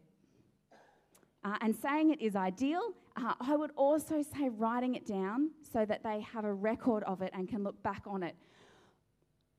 [1.45, 2.81] Uh, and saying it is ideal.
[3.17, 7.23] Uh, I would also say writing it down so that they have a record of
[7.23, 8.35] it and can look back on it.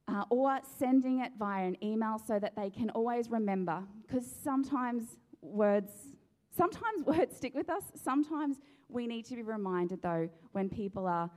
[0.08, 3.84] Uh, or sending it via an email so that they can always remember.
[4.02, 5.92] Because sometimes words,
[6.56, 7.84] sometimes words stick with us.
[8.02, 8.58] Sometimes
[8.90, 11.30] we need to be reminded, though, when people are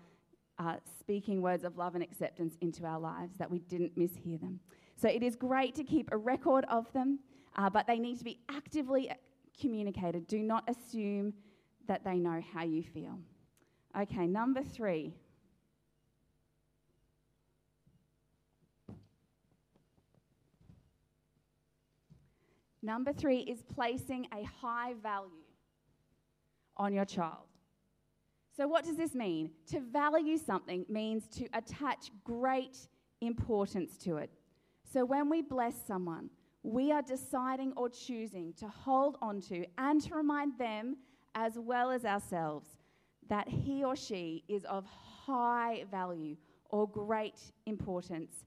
[0.59, 4.61] uh, speaking words of love and acceptance into our lives, that we didn't mishear them.
[4.96, 7.20] So it is great to keep a record of them,
[7.57, 9.11] uh, but they need to be actively
[9.61, 10.26] communicated.
[10.26, 11.33] Do not assume
[11.87, 13.18] that they know how you feel.
[13.98, 15.14] Okay, number three.
[22.88, 25.44] Number three is placing a high value
[26.79, 27.44] on your child.
[28.57, 29.51] So, what does this mean?
[29.72, 32.79] To value something means to attach great
[33.20, 34.31] importance to it.
[34.90, 36.31] So, when we bless someone,
[36.62, 40.96] we are deciding or choosing to hold on to and to remind them,
[41.35, 42.68] as well as ourselves,
[43.29, 46.38] that he or she is of high value
[46.70, 48.46] or great importance.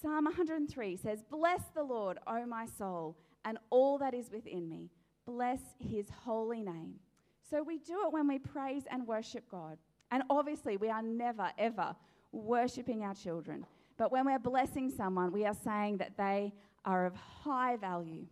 [0.00, 4.90] Psalm 103 says, Bless the Lord, O my soul, and all that is within me.
[5.26, 6.94] Bless his holy name.
[7.48, 9.78] So we do it when we praise and worship God.
[10.10, 11.94] And obviously, we are never, ever
[12.32, 13.66] worshiping our children.
[13.96, 16.52] But when we're blessing someone, we are saying that they
[16.84, 18.26] are of high value.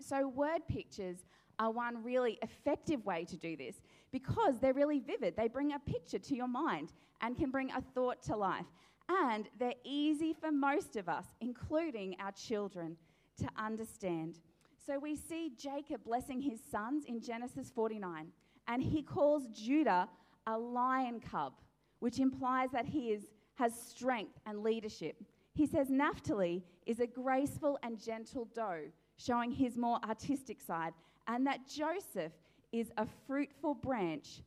[0.00, 1.18] So, word pictures
[1.58, 3.76] are one really effective way to do this
[4.10, 5.36] because they're really vivid.
[5.36, 8.66] They bring a picture to your mind and can bring a thought to life.
[9.08, 12.96] And they're easy for most of us, including our children,
[13.38, 14.38] to understand.
[14.86, 18.28] So we see Jacob blessing his sons in Genesis 49,
[18.68, 20.08] and he calls Judah
[20.46, 21.54] a lion cub,
[22.00, 25.16] which implies that he is, has strength and leadership.
[25.54, 30.92] He says Naphtali is a graceful and gentle doe, showing his more artistic side,
[31.28, 32.32] and that Joseph
[32.72, 34.42] is a fruitful branch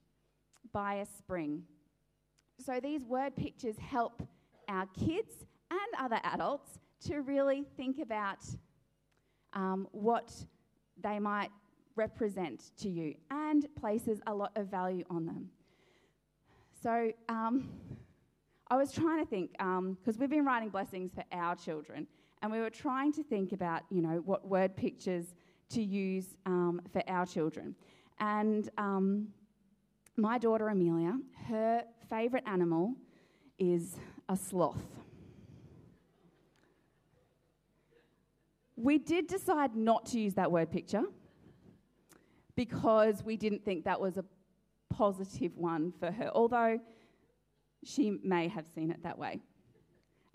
[0.71, 1.63] by a spring.
[2.63, 4.21] So these word pictures help
[4.67, 8.43] our kids and other adults to really think about
[9.57, 10.31] um, what
[11.01, 11.51] they might
[11.95, 15.49] represent to you and places a lot of value on them.
[16.83, 17.69] So um,
[18.69, 22.07] I was trying to think, because um, we've been writing blessings for our children,
[22.41, 25.25] and we were trying to think about, you know, what word pictures
[25.69, 27.75] to use um, for our children.
[28.19, 29.29] And um,
[30.17, 31.17] my daughter Amelia,
[31.47, 32.93] her favourite animal
[33.57, 33.95] is
[34.29, 34.85] a sloth.
[38.77, 41.03] We did decide not to use that word picture
[42.55, 44.25] because we didn't think that was a
[44.89, 46.79] positive one for her, although
[47.83, 49.39] she may have seen it that way.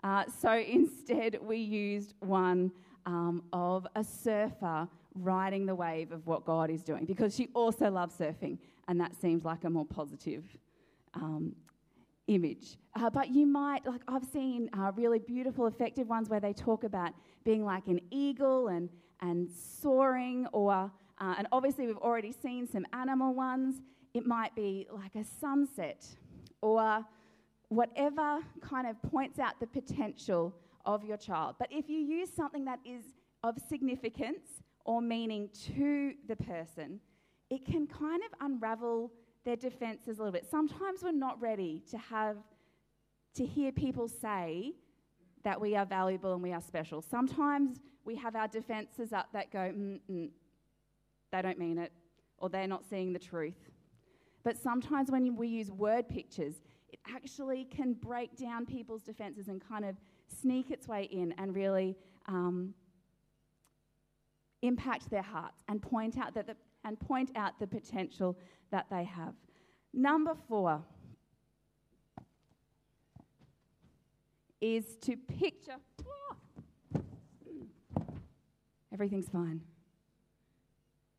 [0.03, 2.71] Uh, so instead, we used one
[3.05, 7.89] um, of a surfer riding the wave of what God is doing because she also
[7.89, 10.43] loves surfing, and that seems like a more positive
[11.13, 11.55] um,
[12.27, 12.77] image.
[12.95, 16.83] Uh, but you might, like, I've seen uh, really beautiful, effective ones where they talk
[16.83, 17.11] about
[17.43, 18.89] being like an eagle and,
[19.21, 23.81] and soaring, or, uh, and obviously we've already seen some animal ones.
[24.13, 26.05] It might be like a sunset,
[26.61, 27.05] or
[27.69, 30.55] whatever kind of points out the potential
[30.85, 31.55] of your child.
[31.59, 33.03] But if you use something that is
[33.43, 36.99] of significance or meaning to the person,
[37.49, 39.11] it can kind of unravel
[39.45, 40.45] their defenses a little bit.
[40.49, 42.37] Sometimes we're not ready to have
[43.35, 44.73] to hear people say
[45.43, 47.01] that we are valuable and we are special.
[47.01, 50.29] Sometimes we have our defenses up that go, Mm-mm,
[51.31, 51.91] they don't mean it,
[52.37, 53.69] or they're not seeing the truth.
[54.43, 56.55] But sometimes when we use word pictures,
[56.91, 59.95] it actually can break down people's defenses and kind of
[60.41, 61.95] sneak its way in and really
[62.27, 62.73] um,
[64.61, 66.55] impact their hearts and point out that the,
[66.85, 68.37] and point out the potential
[68.71, 69.33] that they have.
[69.93, 70.81] Number four
[74.59, 75.75] is to picture.
[78.93, 79.61] Everything's fine.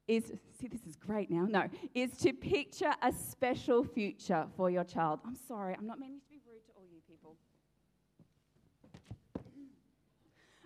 [0.07, 1.47] Is, see, this is great now.
[1.47, 5.21] No, is to picture a special future for your child.
[5.27, 7.37] I'm sorry, I'm not meaning to be rude to all you people.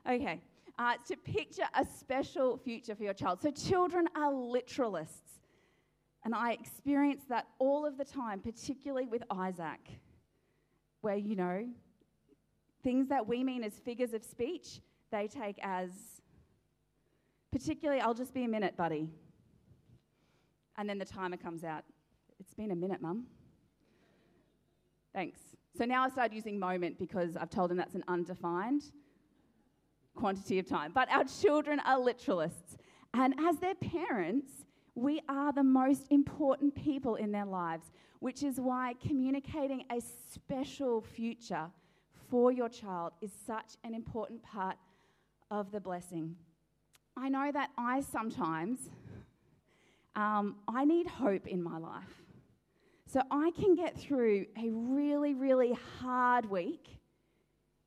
[0.06, 0.40] Okay,
[0.78, 3.40] uh, to picture a special future for your child.
[3.42, 5.38] So, children are literalists.
[6.24, 9.80] And I experience that all of the time, particularly with Isaac,
[11.00, 11.66] where, you know,
[12.82, 15.90] things that we mean as figures of speech, they take as,
[17.52, 19.08] particularly, I'll just be a minute, buddy.
[20.76, 21.84] And then the timer comes out.
[22.38, 23.26] It's been a minute, mum.
[25.14, 25.40] Thanks.
[25.76, 28.84] So now I started using moment because I've told him that's an undefined
[30.18, 30.90] quantity of time.
[30.94, 32.76] But our children are literalists.
[33.14, 34.50] And as their parents,
[34.94, 37.86] we are the most important people in their lives,
[38.18, 40.00] which is why communicating a
[40.34, 41.66] special future
[42.28, 44.76] for your child is such an important part
[45.50, 46.34] of the blessing.
[47.16, 48.90] I know that I sometimes
[50.16, 52.14] um, I need hope in my life.
[53.06, 56.98] So I can get through a really, really hard week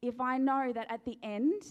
[0.02, 1.62] if I know that at the end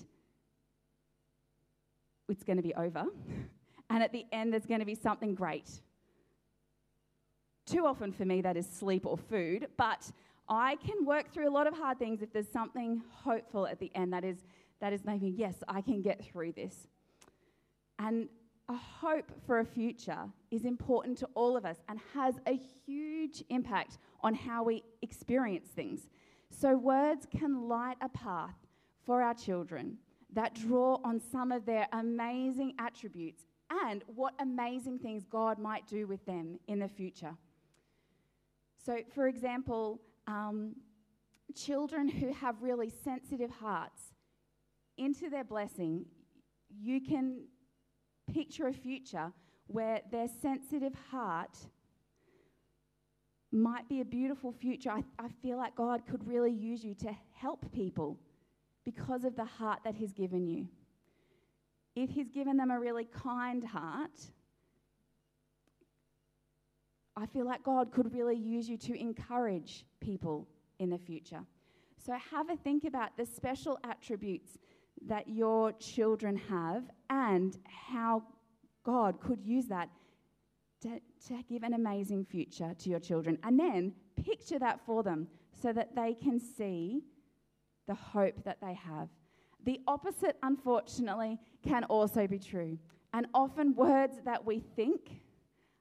[2.31, 3.05] it's going to be over,
[3.91, 5.71] and at the end there's going to be something great.
[7.67, 10.11] Too often for me, that is sleep or food, but
[10.49, 13.91] I can work through a lot of hard things if there's something hopeful at the
[13.95, 14.39] end that is,
[14.81, 16.89] that is maybe, yes, I can get through this.
[18.01, 18.29] And
[18.69, 23.45] a hope for a future is important to all of us and has a huge
[23.51, 26.09] impact on how we experience things.
[26.51, 28.55] So, words can light a path
[29.05, 29.99] for our children
[30.33, 33.45] that draw on some of their amazing attributes
[33.85, 37.37] and what amazing things God might do with them in the future.
[38.85, 40.75] So, for example, um,
[41.55, 44.13] children who have really sensitive hearts,
[45.01, 46.05] into their blessing,
[46.81, 47.41] you can
[48.33, 49.33] picture a future
[49.67, 51.57] where their sensitive heart
[53.51, 54.91] might be a beautiful future.
[54.91, 58.19] I, I feel like God could really use you to help people
[58.95, 60.67] because of the heart that He's given you.
[61.95, 64.19] If He's given them a really kind heart,
[67.17, 71.43] I feel like God could really use you to encourage people in the future.
[72.05, 74.59] So have a think about the special attributes
[75.07, 78.23] that your children have and how
[78.85, 79.89] God could use that
[80.83, 83.39] to, to give an amazing future to your children.
[83.43, 83.93] And then
[84.25, 85.29] picture that for them
[85.61, 87.03] so that they can see
[87.91, 89.09] the hope that they have.
[89.65, 92.79] The opposite, unfortunately, can also be true.
[93.13, 95.11] And often, words that we think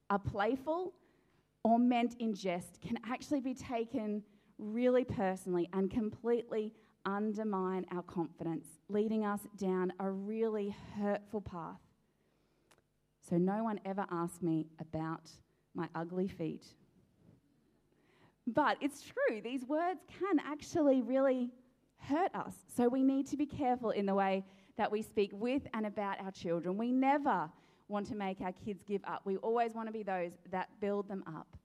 [0.09, 0.95] are playful
[1.63, 4.23] or meant in jest can actually be taken
[4.57, 6.73] really personally and completely
[7.05, 11.79] undermine our confidence, leading us down a really hurtful path.
[13.21, 15.29] So, no one ever asked me about
[15.75, 16.65] my ugly feet.
[18.47, 21.51] But it's true, these words can actually really
[21.99, 22.53] hurt us.
[22.75, 24.45] So, we need to be careful in the way
[24.77, 26.77] that we speak with and about our children.
[26.77, 27.49] We never
[27.87, 31.07] want to make our kids give up, we always want to be those that build
[31.07, 31.57] them up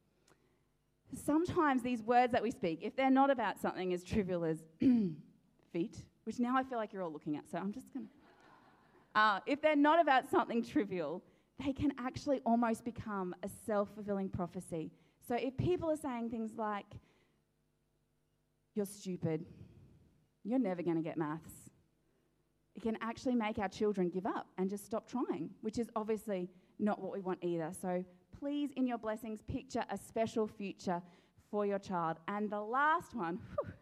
[1.17, 4.63] sometimes these words that we speak, if they're not about something as trivial as
[5.73, 8.13] feet, which now I feel like you're all looking at, so I'm just going to.
[9.21, 11.23] Uh, if they're not about something trivial,
[11.65, 14.91] they can actually almost become a self fulfilling prophecy.
[15.27, 16.87] So if people are saying things like,
[18.75, 19.47] you're stupid,
[20.45, 21.71] you're never going to get maths,
[22.77, 26.49] it can actually make our children give up and just stop trying, which is obviously
[26.79, 27.71] not what we want either.
[27.81, 28.05] So
[28.39, 31.01] please, in your blessings, picture a special future
[31.51, 32.19] for your child.
[32.29, 33.73] And the last one, whew,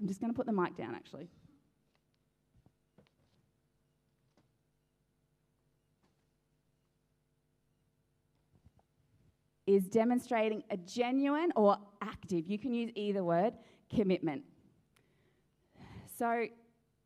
[0.00, 1.28] I'm just going to put the mic down actually.
[9.66, 13.52] Is demonstrating a genuine or active, you can use either word,
[13.94, 14.42] commitment.
[16.18, 16.46] So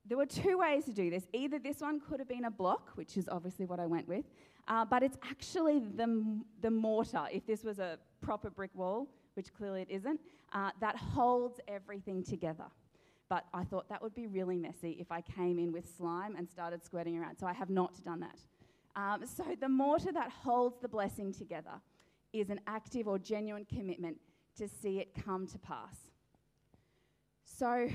[0.06, 1.26] there were two ways to do this.
[1.34, 4.24] Either this one could have been a block, which is obviously what I went with,
[4.68, 9.52] uh, but it's actually the, the mortar, if this was a proper brick wall, which
[9.52, 10.20] clearly it isn't,
[10.52, 12.64] uh, that holds everything together.
[13.28, 16.48] But I thought that would be really messy if I came in with slime and
[16.48, 18.38] started squirting around, so I have not done that.
[18.94, 21.80] Um, so the mortar that holds the blessing together
[22.32, 24.18] is an active or genuine commitment
[24.58, 25.96] to see it come to pass.
[27.44, 27.88] So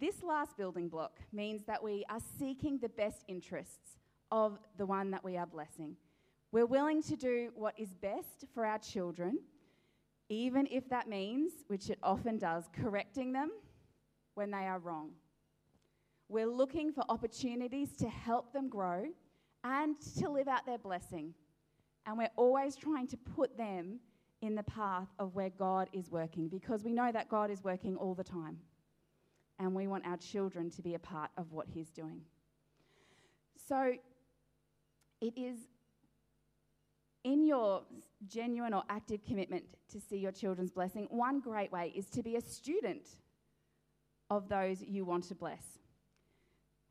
[0.00, 3.98] this last building block means that we are seeking the best interests
[4.30, 5.96] of the one that we are blessing.
[6.52, 9.38] We're willing to do what is best for our children,
[10.28, 13.50] even if that means, which it often does, correcting them
[14.34, 15.10] when they are wrong.
[16.28, 19.06] We're looking for opportunities to help them grow
[19.64, 21.34] and to live out their blessing.
[22.06, 24.00] And we're always trying to put them
[24.42, 27.96] in the path of where God is working because we know that God is working
[27.96, 28.58] all the time.
[29.58, 32.20] And we want our children to be a part of what He's doing.
[33.68, 33.94] So
[35.20, 35.56] it is
[37.24, 37.82] in your
[38.28, 42.36] genuine or active commitment to see your children's blessing, one great way is to be
[42.36, 43.08] a student
[44.30, 45.80] of those you want to bless.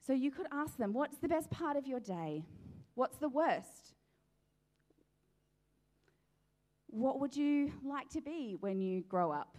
[0.05, 2.43] So you could ask them, What's the best part of your day?
[2.95, 3.93] What's the worst?
[6.87, 9.57] What would you like to be when you grow up?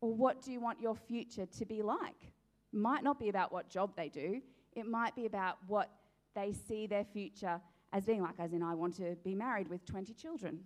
[0.00, 2.32] Or what do you want your future to be like?
[2.72, 4.40] Might not be about what job they do,
[4.76, 5.90] it might be about what
[6.34, 7.60] they see their future
[7.92, 10.60] as being like, as in, I want to be married with 20 children.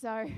[0.00, 0.24] So,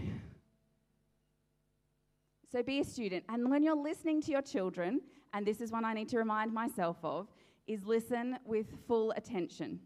[2.51, 3.25] so be a student.
[3.29, 5.01] And when you're listening to your children,
[5.35, 7.29] and this is one I need to remind myself of,
[7.67, 9.79] is listen with full attention.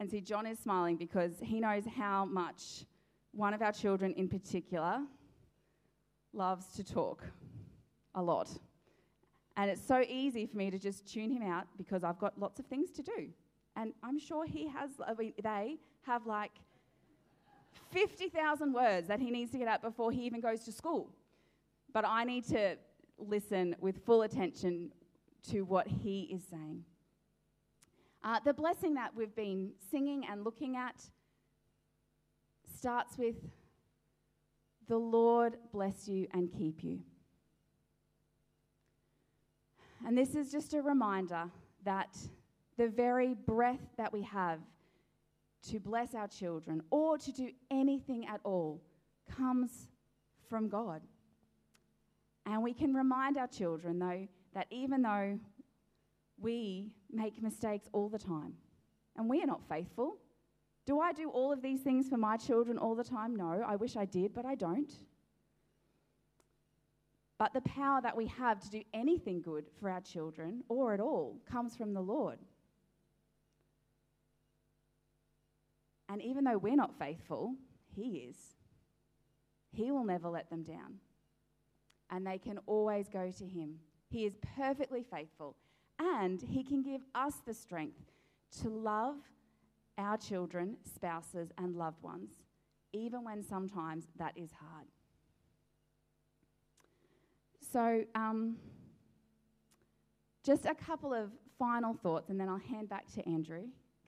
[0.00, 2.84] And see, John is smiling because he knows how much
[3.32, 5.00] one of our children in particular
[6.32, 7.24] loves to talk
[8.14, 8.48] a lot.
[9.56, 12.58] And it's so easy for me to just tune him out because I've got lots
[12.58, 13.28] of things to do.
[13.76, 16.52] And I'm sure he has, I mean, they have like
[17.90, 21.10] 50,000 words that he needs to get out before he even goes to school.
[21.92, 22.76] But I need to
[23.18, 24.90] listen with full attention
[25.50, 26.84] to what he is saying.
[28.24, 30.94] Uh, the blessing that we've been singing and looking at
[32.82, 33.36] starts with
[34.88, 36.98] the Lord bless you and keep you.
[40.04, 41.44] And this is just a reminder
[41.84, 42.18] that
[42.76, 44.58] the very breath that we have
[45.70, 48.82] to bless our children or to do anything at all
[49.30, 49.86] comes
[50.50, 51.02] from God.
[52.46, 55.38] And we can remind our children, though, that even though
[56.36, 58.54] we make mistakes all the time
[59.16, 60.16] and we are not faithful,
[60.84, 63.36] do I do all of these things for my children all the time?
[63.36, 64.92] No, I wish I did, but I don't.
[67.38, 71.00] But the power that we have to do anything good for our children or at
[71.00, 72.38] all comes from the Lord.
[76.08, 77.54] And even though we're not faithful,
[77.94, 78.36] He is.
[79.72, 80.98] He will never let them down.
[82.10, 83.76] And they can always go to Him.
[84.08, 85.56] He is perfectly faithful.
[85.98, 88.12] And He can give us the strength
[88.60, 89.16] to love
[89.98, 92.30] our children, spouses, and loved ones,
[92.92, 94.86] even when sometimes that is hard.
[97.72, 98.56] So, um,
[100.44, 103.62] just a couple of final thoughts, and then I'll hand back to Andrew.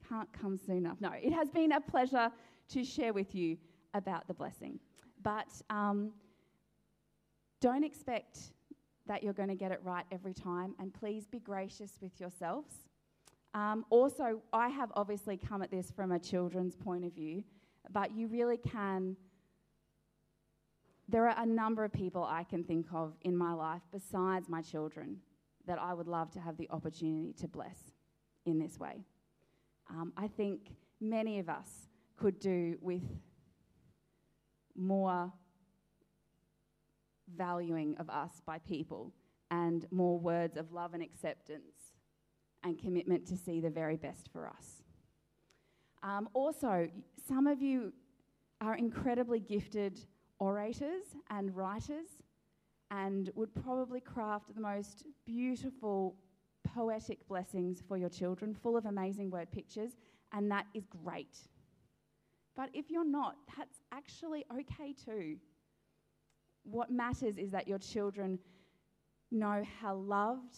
[0.07, 0.97] Can't come soon enough.
[0.99, 2.29] No, it has been a pleasure
[2.69, 3.57] to share with you
[3.93, 4.79] about the blessing.
[5.23, 6.11] But um,
[7.61, 8.37] don't expect
[9.07, 12.73] that you're going to get it right every time, and please be gracious with yourselves.
[13.55, 17.41] Um, also, I have obviously come at this from a children's point of view,
[17.89, 19.15] but you really can
[21.07, 24.61] there are a number of people I can think of in my life besides my
[24.61, 25.17] children
[25.67, 27.77] that I would love to have the opportunity to bless
[28.45, 29.03] in this way.
[29.89, 31.69] Um, I think many of us
[32.17, 33.03] could do with
[34.75, 35.31] more
[37.37, 39.13] valuing of us by people
[39.51, 41.74] and more words of love and acceptance
[42.65, 44.83] and commitment to see the very best for us.
[46.03, 46.89] Um, also,
[47.27, 47.93] some of you
[48.59, 49.99] are incredibly gifted
[50.39, 52.07] orators and writers
[52.91, 56.15] and would probably craft the most beautiful
[56.73, 59.91] poetic blessings for your children, full of amazing word pictures,
[60.33, 61.37] and that is great.
[62.55, 65.37] But if you're not, that's actually okay too.
[66.63, 68.39] What matters is that your children
[69.31, 70.57] know how loved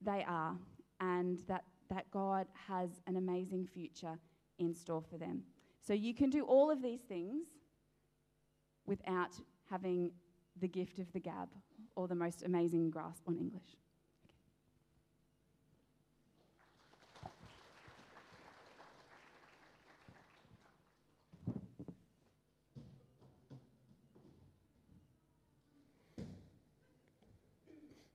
[0.00, 0.56] they are
[1.00, 4.18] and that, that God has an amazing future
[4.58, 5.42] in store for them.
[5.80, 7.46] So you can do all of these things
[8.86, 9.30] without
[9.70, 10.10] having
[10.60, 11.48] the gift of the gab
[11.94, 13.76] or the most amazing grasp on English.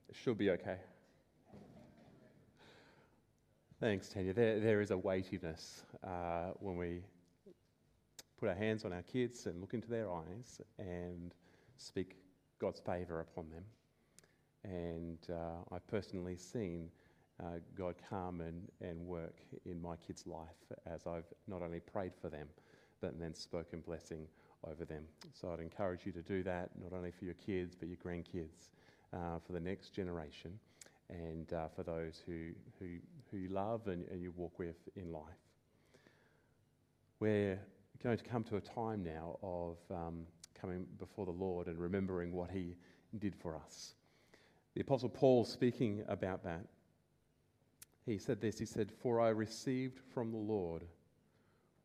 [0.10, 0.78] It should be okay.
[3.84, 4.32] Thanks, Tanya.
[4.32, 7.02] There, there is a weightiness uh, when we
[8.40, 11.36] put our hands on our kids and look into their eyes and
[11.76, 12.16] speak
[12.60, 13.66] God's favour upon them.
[14.64, 16.92] And uh, I've personally seen
[17.44, 22.14] uh, God come and, and work in my kids' life as I've not only prayed
[22.22, 22.48] for them,
[23.02, 24.28] but then spoken blessing
[24.66, 25.04] over them.
[25.34, 28.70] So I'd encourage you to do that, not only for your kids, but your grandkids,
[29.12, 30.58] uh, for the next generation,
[31.10, 32.86] and uh, for those who, who,
[33.34, 35.24] who you love and, and you walk with in life.
[37.20, 37.60] We're
[38.02, 40.28] going to come to a time now of um,
[40.60, 42.76] coming before the Lord and remembering what He
[43.18, 43.96] did for us.
[44.76, 46.66] The Apostle Paul, speaking about that,
[48.06, 50.84] he said this He said, For I received from the Lord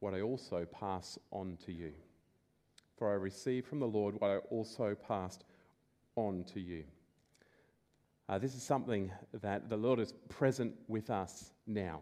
[0.00, 1.92] what I also pass on to you.
[2.96, 5.44] For I received from the Lord what I also passed
[6.16, 6.84] on to you.
[8.28, 9.10] Uh, this is something
[9.40, 12.00] that the Lord is present with us now.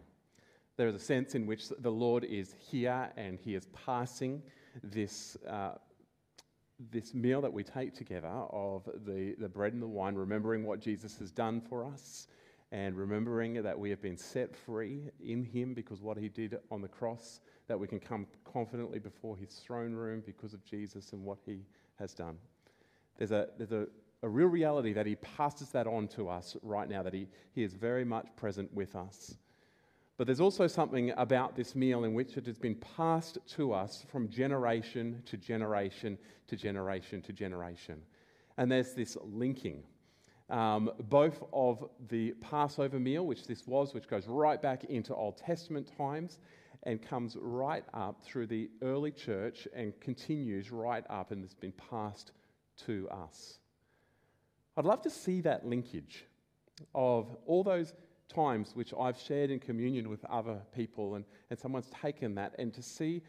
[0.75, 4.43] There is a sense in which the Lord is here and He is passing
[4.83, 5.75] this, uh,
[6.91, 10.81] this meal that we take together of the, the bread and the wine, remembering what
[10.81, 12.27] Jesus has done for us
[12.73, 16.81] and remembering that we have been set free in Him because what He did on
[16.81, 21.23] the cross, that we can come confidently before His throne room because of Jesus and
[21.23, 21.61] what He
[21.97, 22.37] has done.
[23.17, 23.87] There's a, there's a,
[24.23, 27.63] a real reality that He passes that on to us right now, that He, he
[27.63, 29.37] is very much present with us.
[30.17, 34.03] But there's also something about this meal in which it has been passed to us
[34.11, 38.01] from generation to generation to generation to generation.
[38.57, 39.83] And there's this linking
[40.49, 45.37] um, both of the Passover meal, which this was, which goes right back into Old
[45.37, 46.39] Testament times
[46.83, 51.73] and comes right up through the early church and continues right up and has been
[51.73, 52.31] passed
[52.85, 53.59] to us.
[54.77, 56.25] I'd love to see that linkage
[56.93, 57.93] of all those
[58.29, 62.71] times which I've shared in communion with other people and, and someone's taken that and
[62.75, 63.23] to see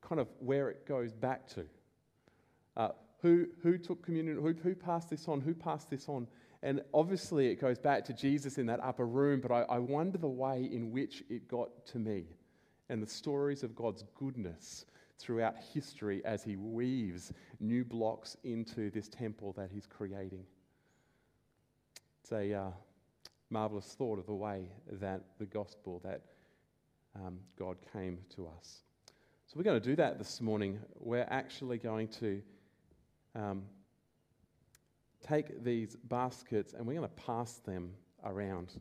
[0.00, 1.64] kind of where it goes back to.
[2.76, 2.88] Uh,
[3.20, 4.36] who, who took communion?
[4.36, 5.40] Who, who passed this on?
[5.40, 6.28] Who passed this on?
[6.62, 10.18] And obviously, it goes back to Jesus in that upper room, but I, I wonder
[10.18, 12.26] the way in which it got to me
[12.88, 14.86] and the stories of God's goodness
[15.18, 20.44] throughout history as He weaves new blocks into this temple that He's creating.
[22.22, 22.70] It's a uh,
[23.50, 26.22] marvelous thought of the way that the gospel, that
[27.16, 28.82] um, God came to us.
[29.46, 30.78] So, we're going to do that this morning.
[30.98, 32.42] We're actually going to.
[33.34, 33.64] Um,
[35.22, 37.92] take these baskets and we're going to pass them
[38.24, 38.72] around.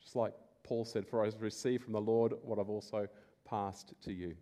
[0.00, 0.32] Just like
[0.64, 3.08] Paul said, For I have received from the Lord what I've also
[3.44, 4.34] passed to you.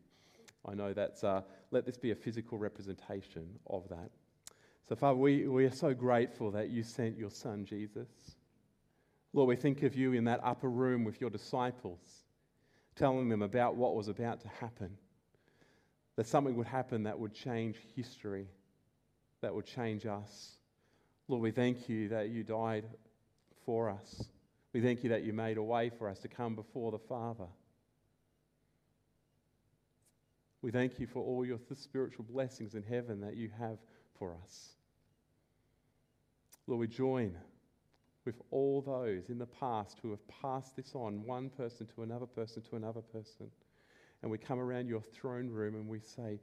[0.66, 4.10] I know that's, uh, let this be a physical representation of that.
[4.88, 8.08] So, Father, we, we are so grateful that you sent your Son, Jesus.
[9.32, 12.00] Lord, we think of you in that upper room with your disciples,
[12.96, 14.96] telling them about what was about to happen.
[16.16, 18.48] That something would happen that would change history,
[19.40, 20.56] that would change us.
[21.28, 22.84] Lord, we thank you that you died
[23.64, 24.24] for us.
[24.72, 27.46] We thank you that you made a way for us to come before the Father.
[30.62, 33.78] We thank you for all your spiritual blessings in heaven that you have
[34.18, 34.70] for us.
[36.66, 37.34] Lord, we join
[38.24, 42.26] with all those in the past who have passed this on, one person to another
[42.26, 43.50] person to another person.
[44.22, 46.40] And we come around your throne room and we say,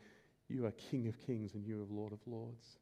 [0.47, 2.77] You are King of kings and you are Lord of lords.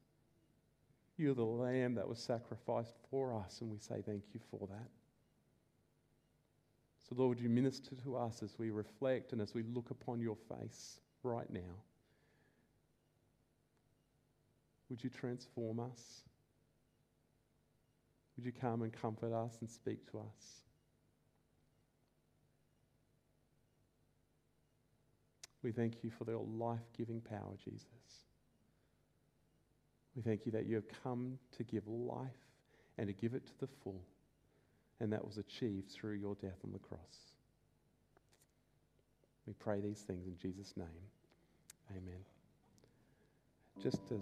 [1.18, 4.90] You're the lamb that was sacrificed for us, and we say thank you for that.
[7.08, 10.36] So, Lord, you minister to us as we reflect and as we look upon your
[10.50, 11.84] face right now?
[14.90, 16.24] Would you transform us?
[18.36, 20.62] Would you come and comfort us and speak to us?
[25.64, 27.88] We thank you for the life giving power, Jesus.
[30.16, 32.30] We thank you that you have come to give life
[32.98, 34.02] and to give it to the full.
[35.00, 37.34] And that was achieved through your death on the cross.
[39.48, 40.88] We pray these things in Jesus' name.
[41.92, 42.24] Amen.
[43.82, 44.22] Just as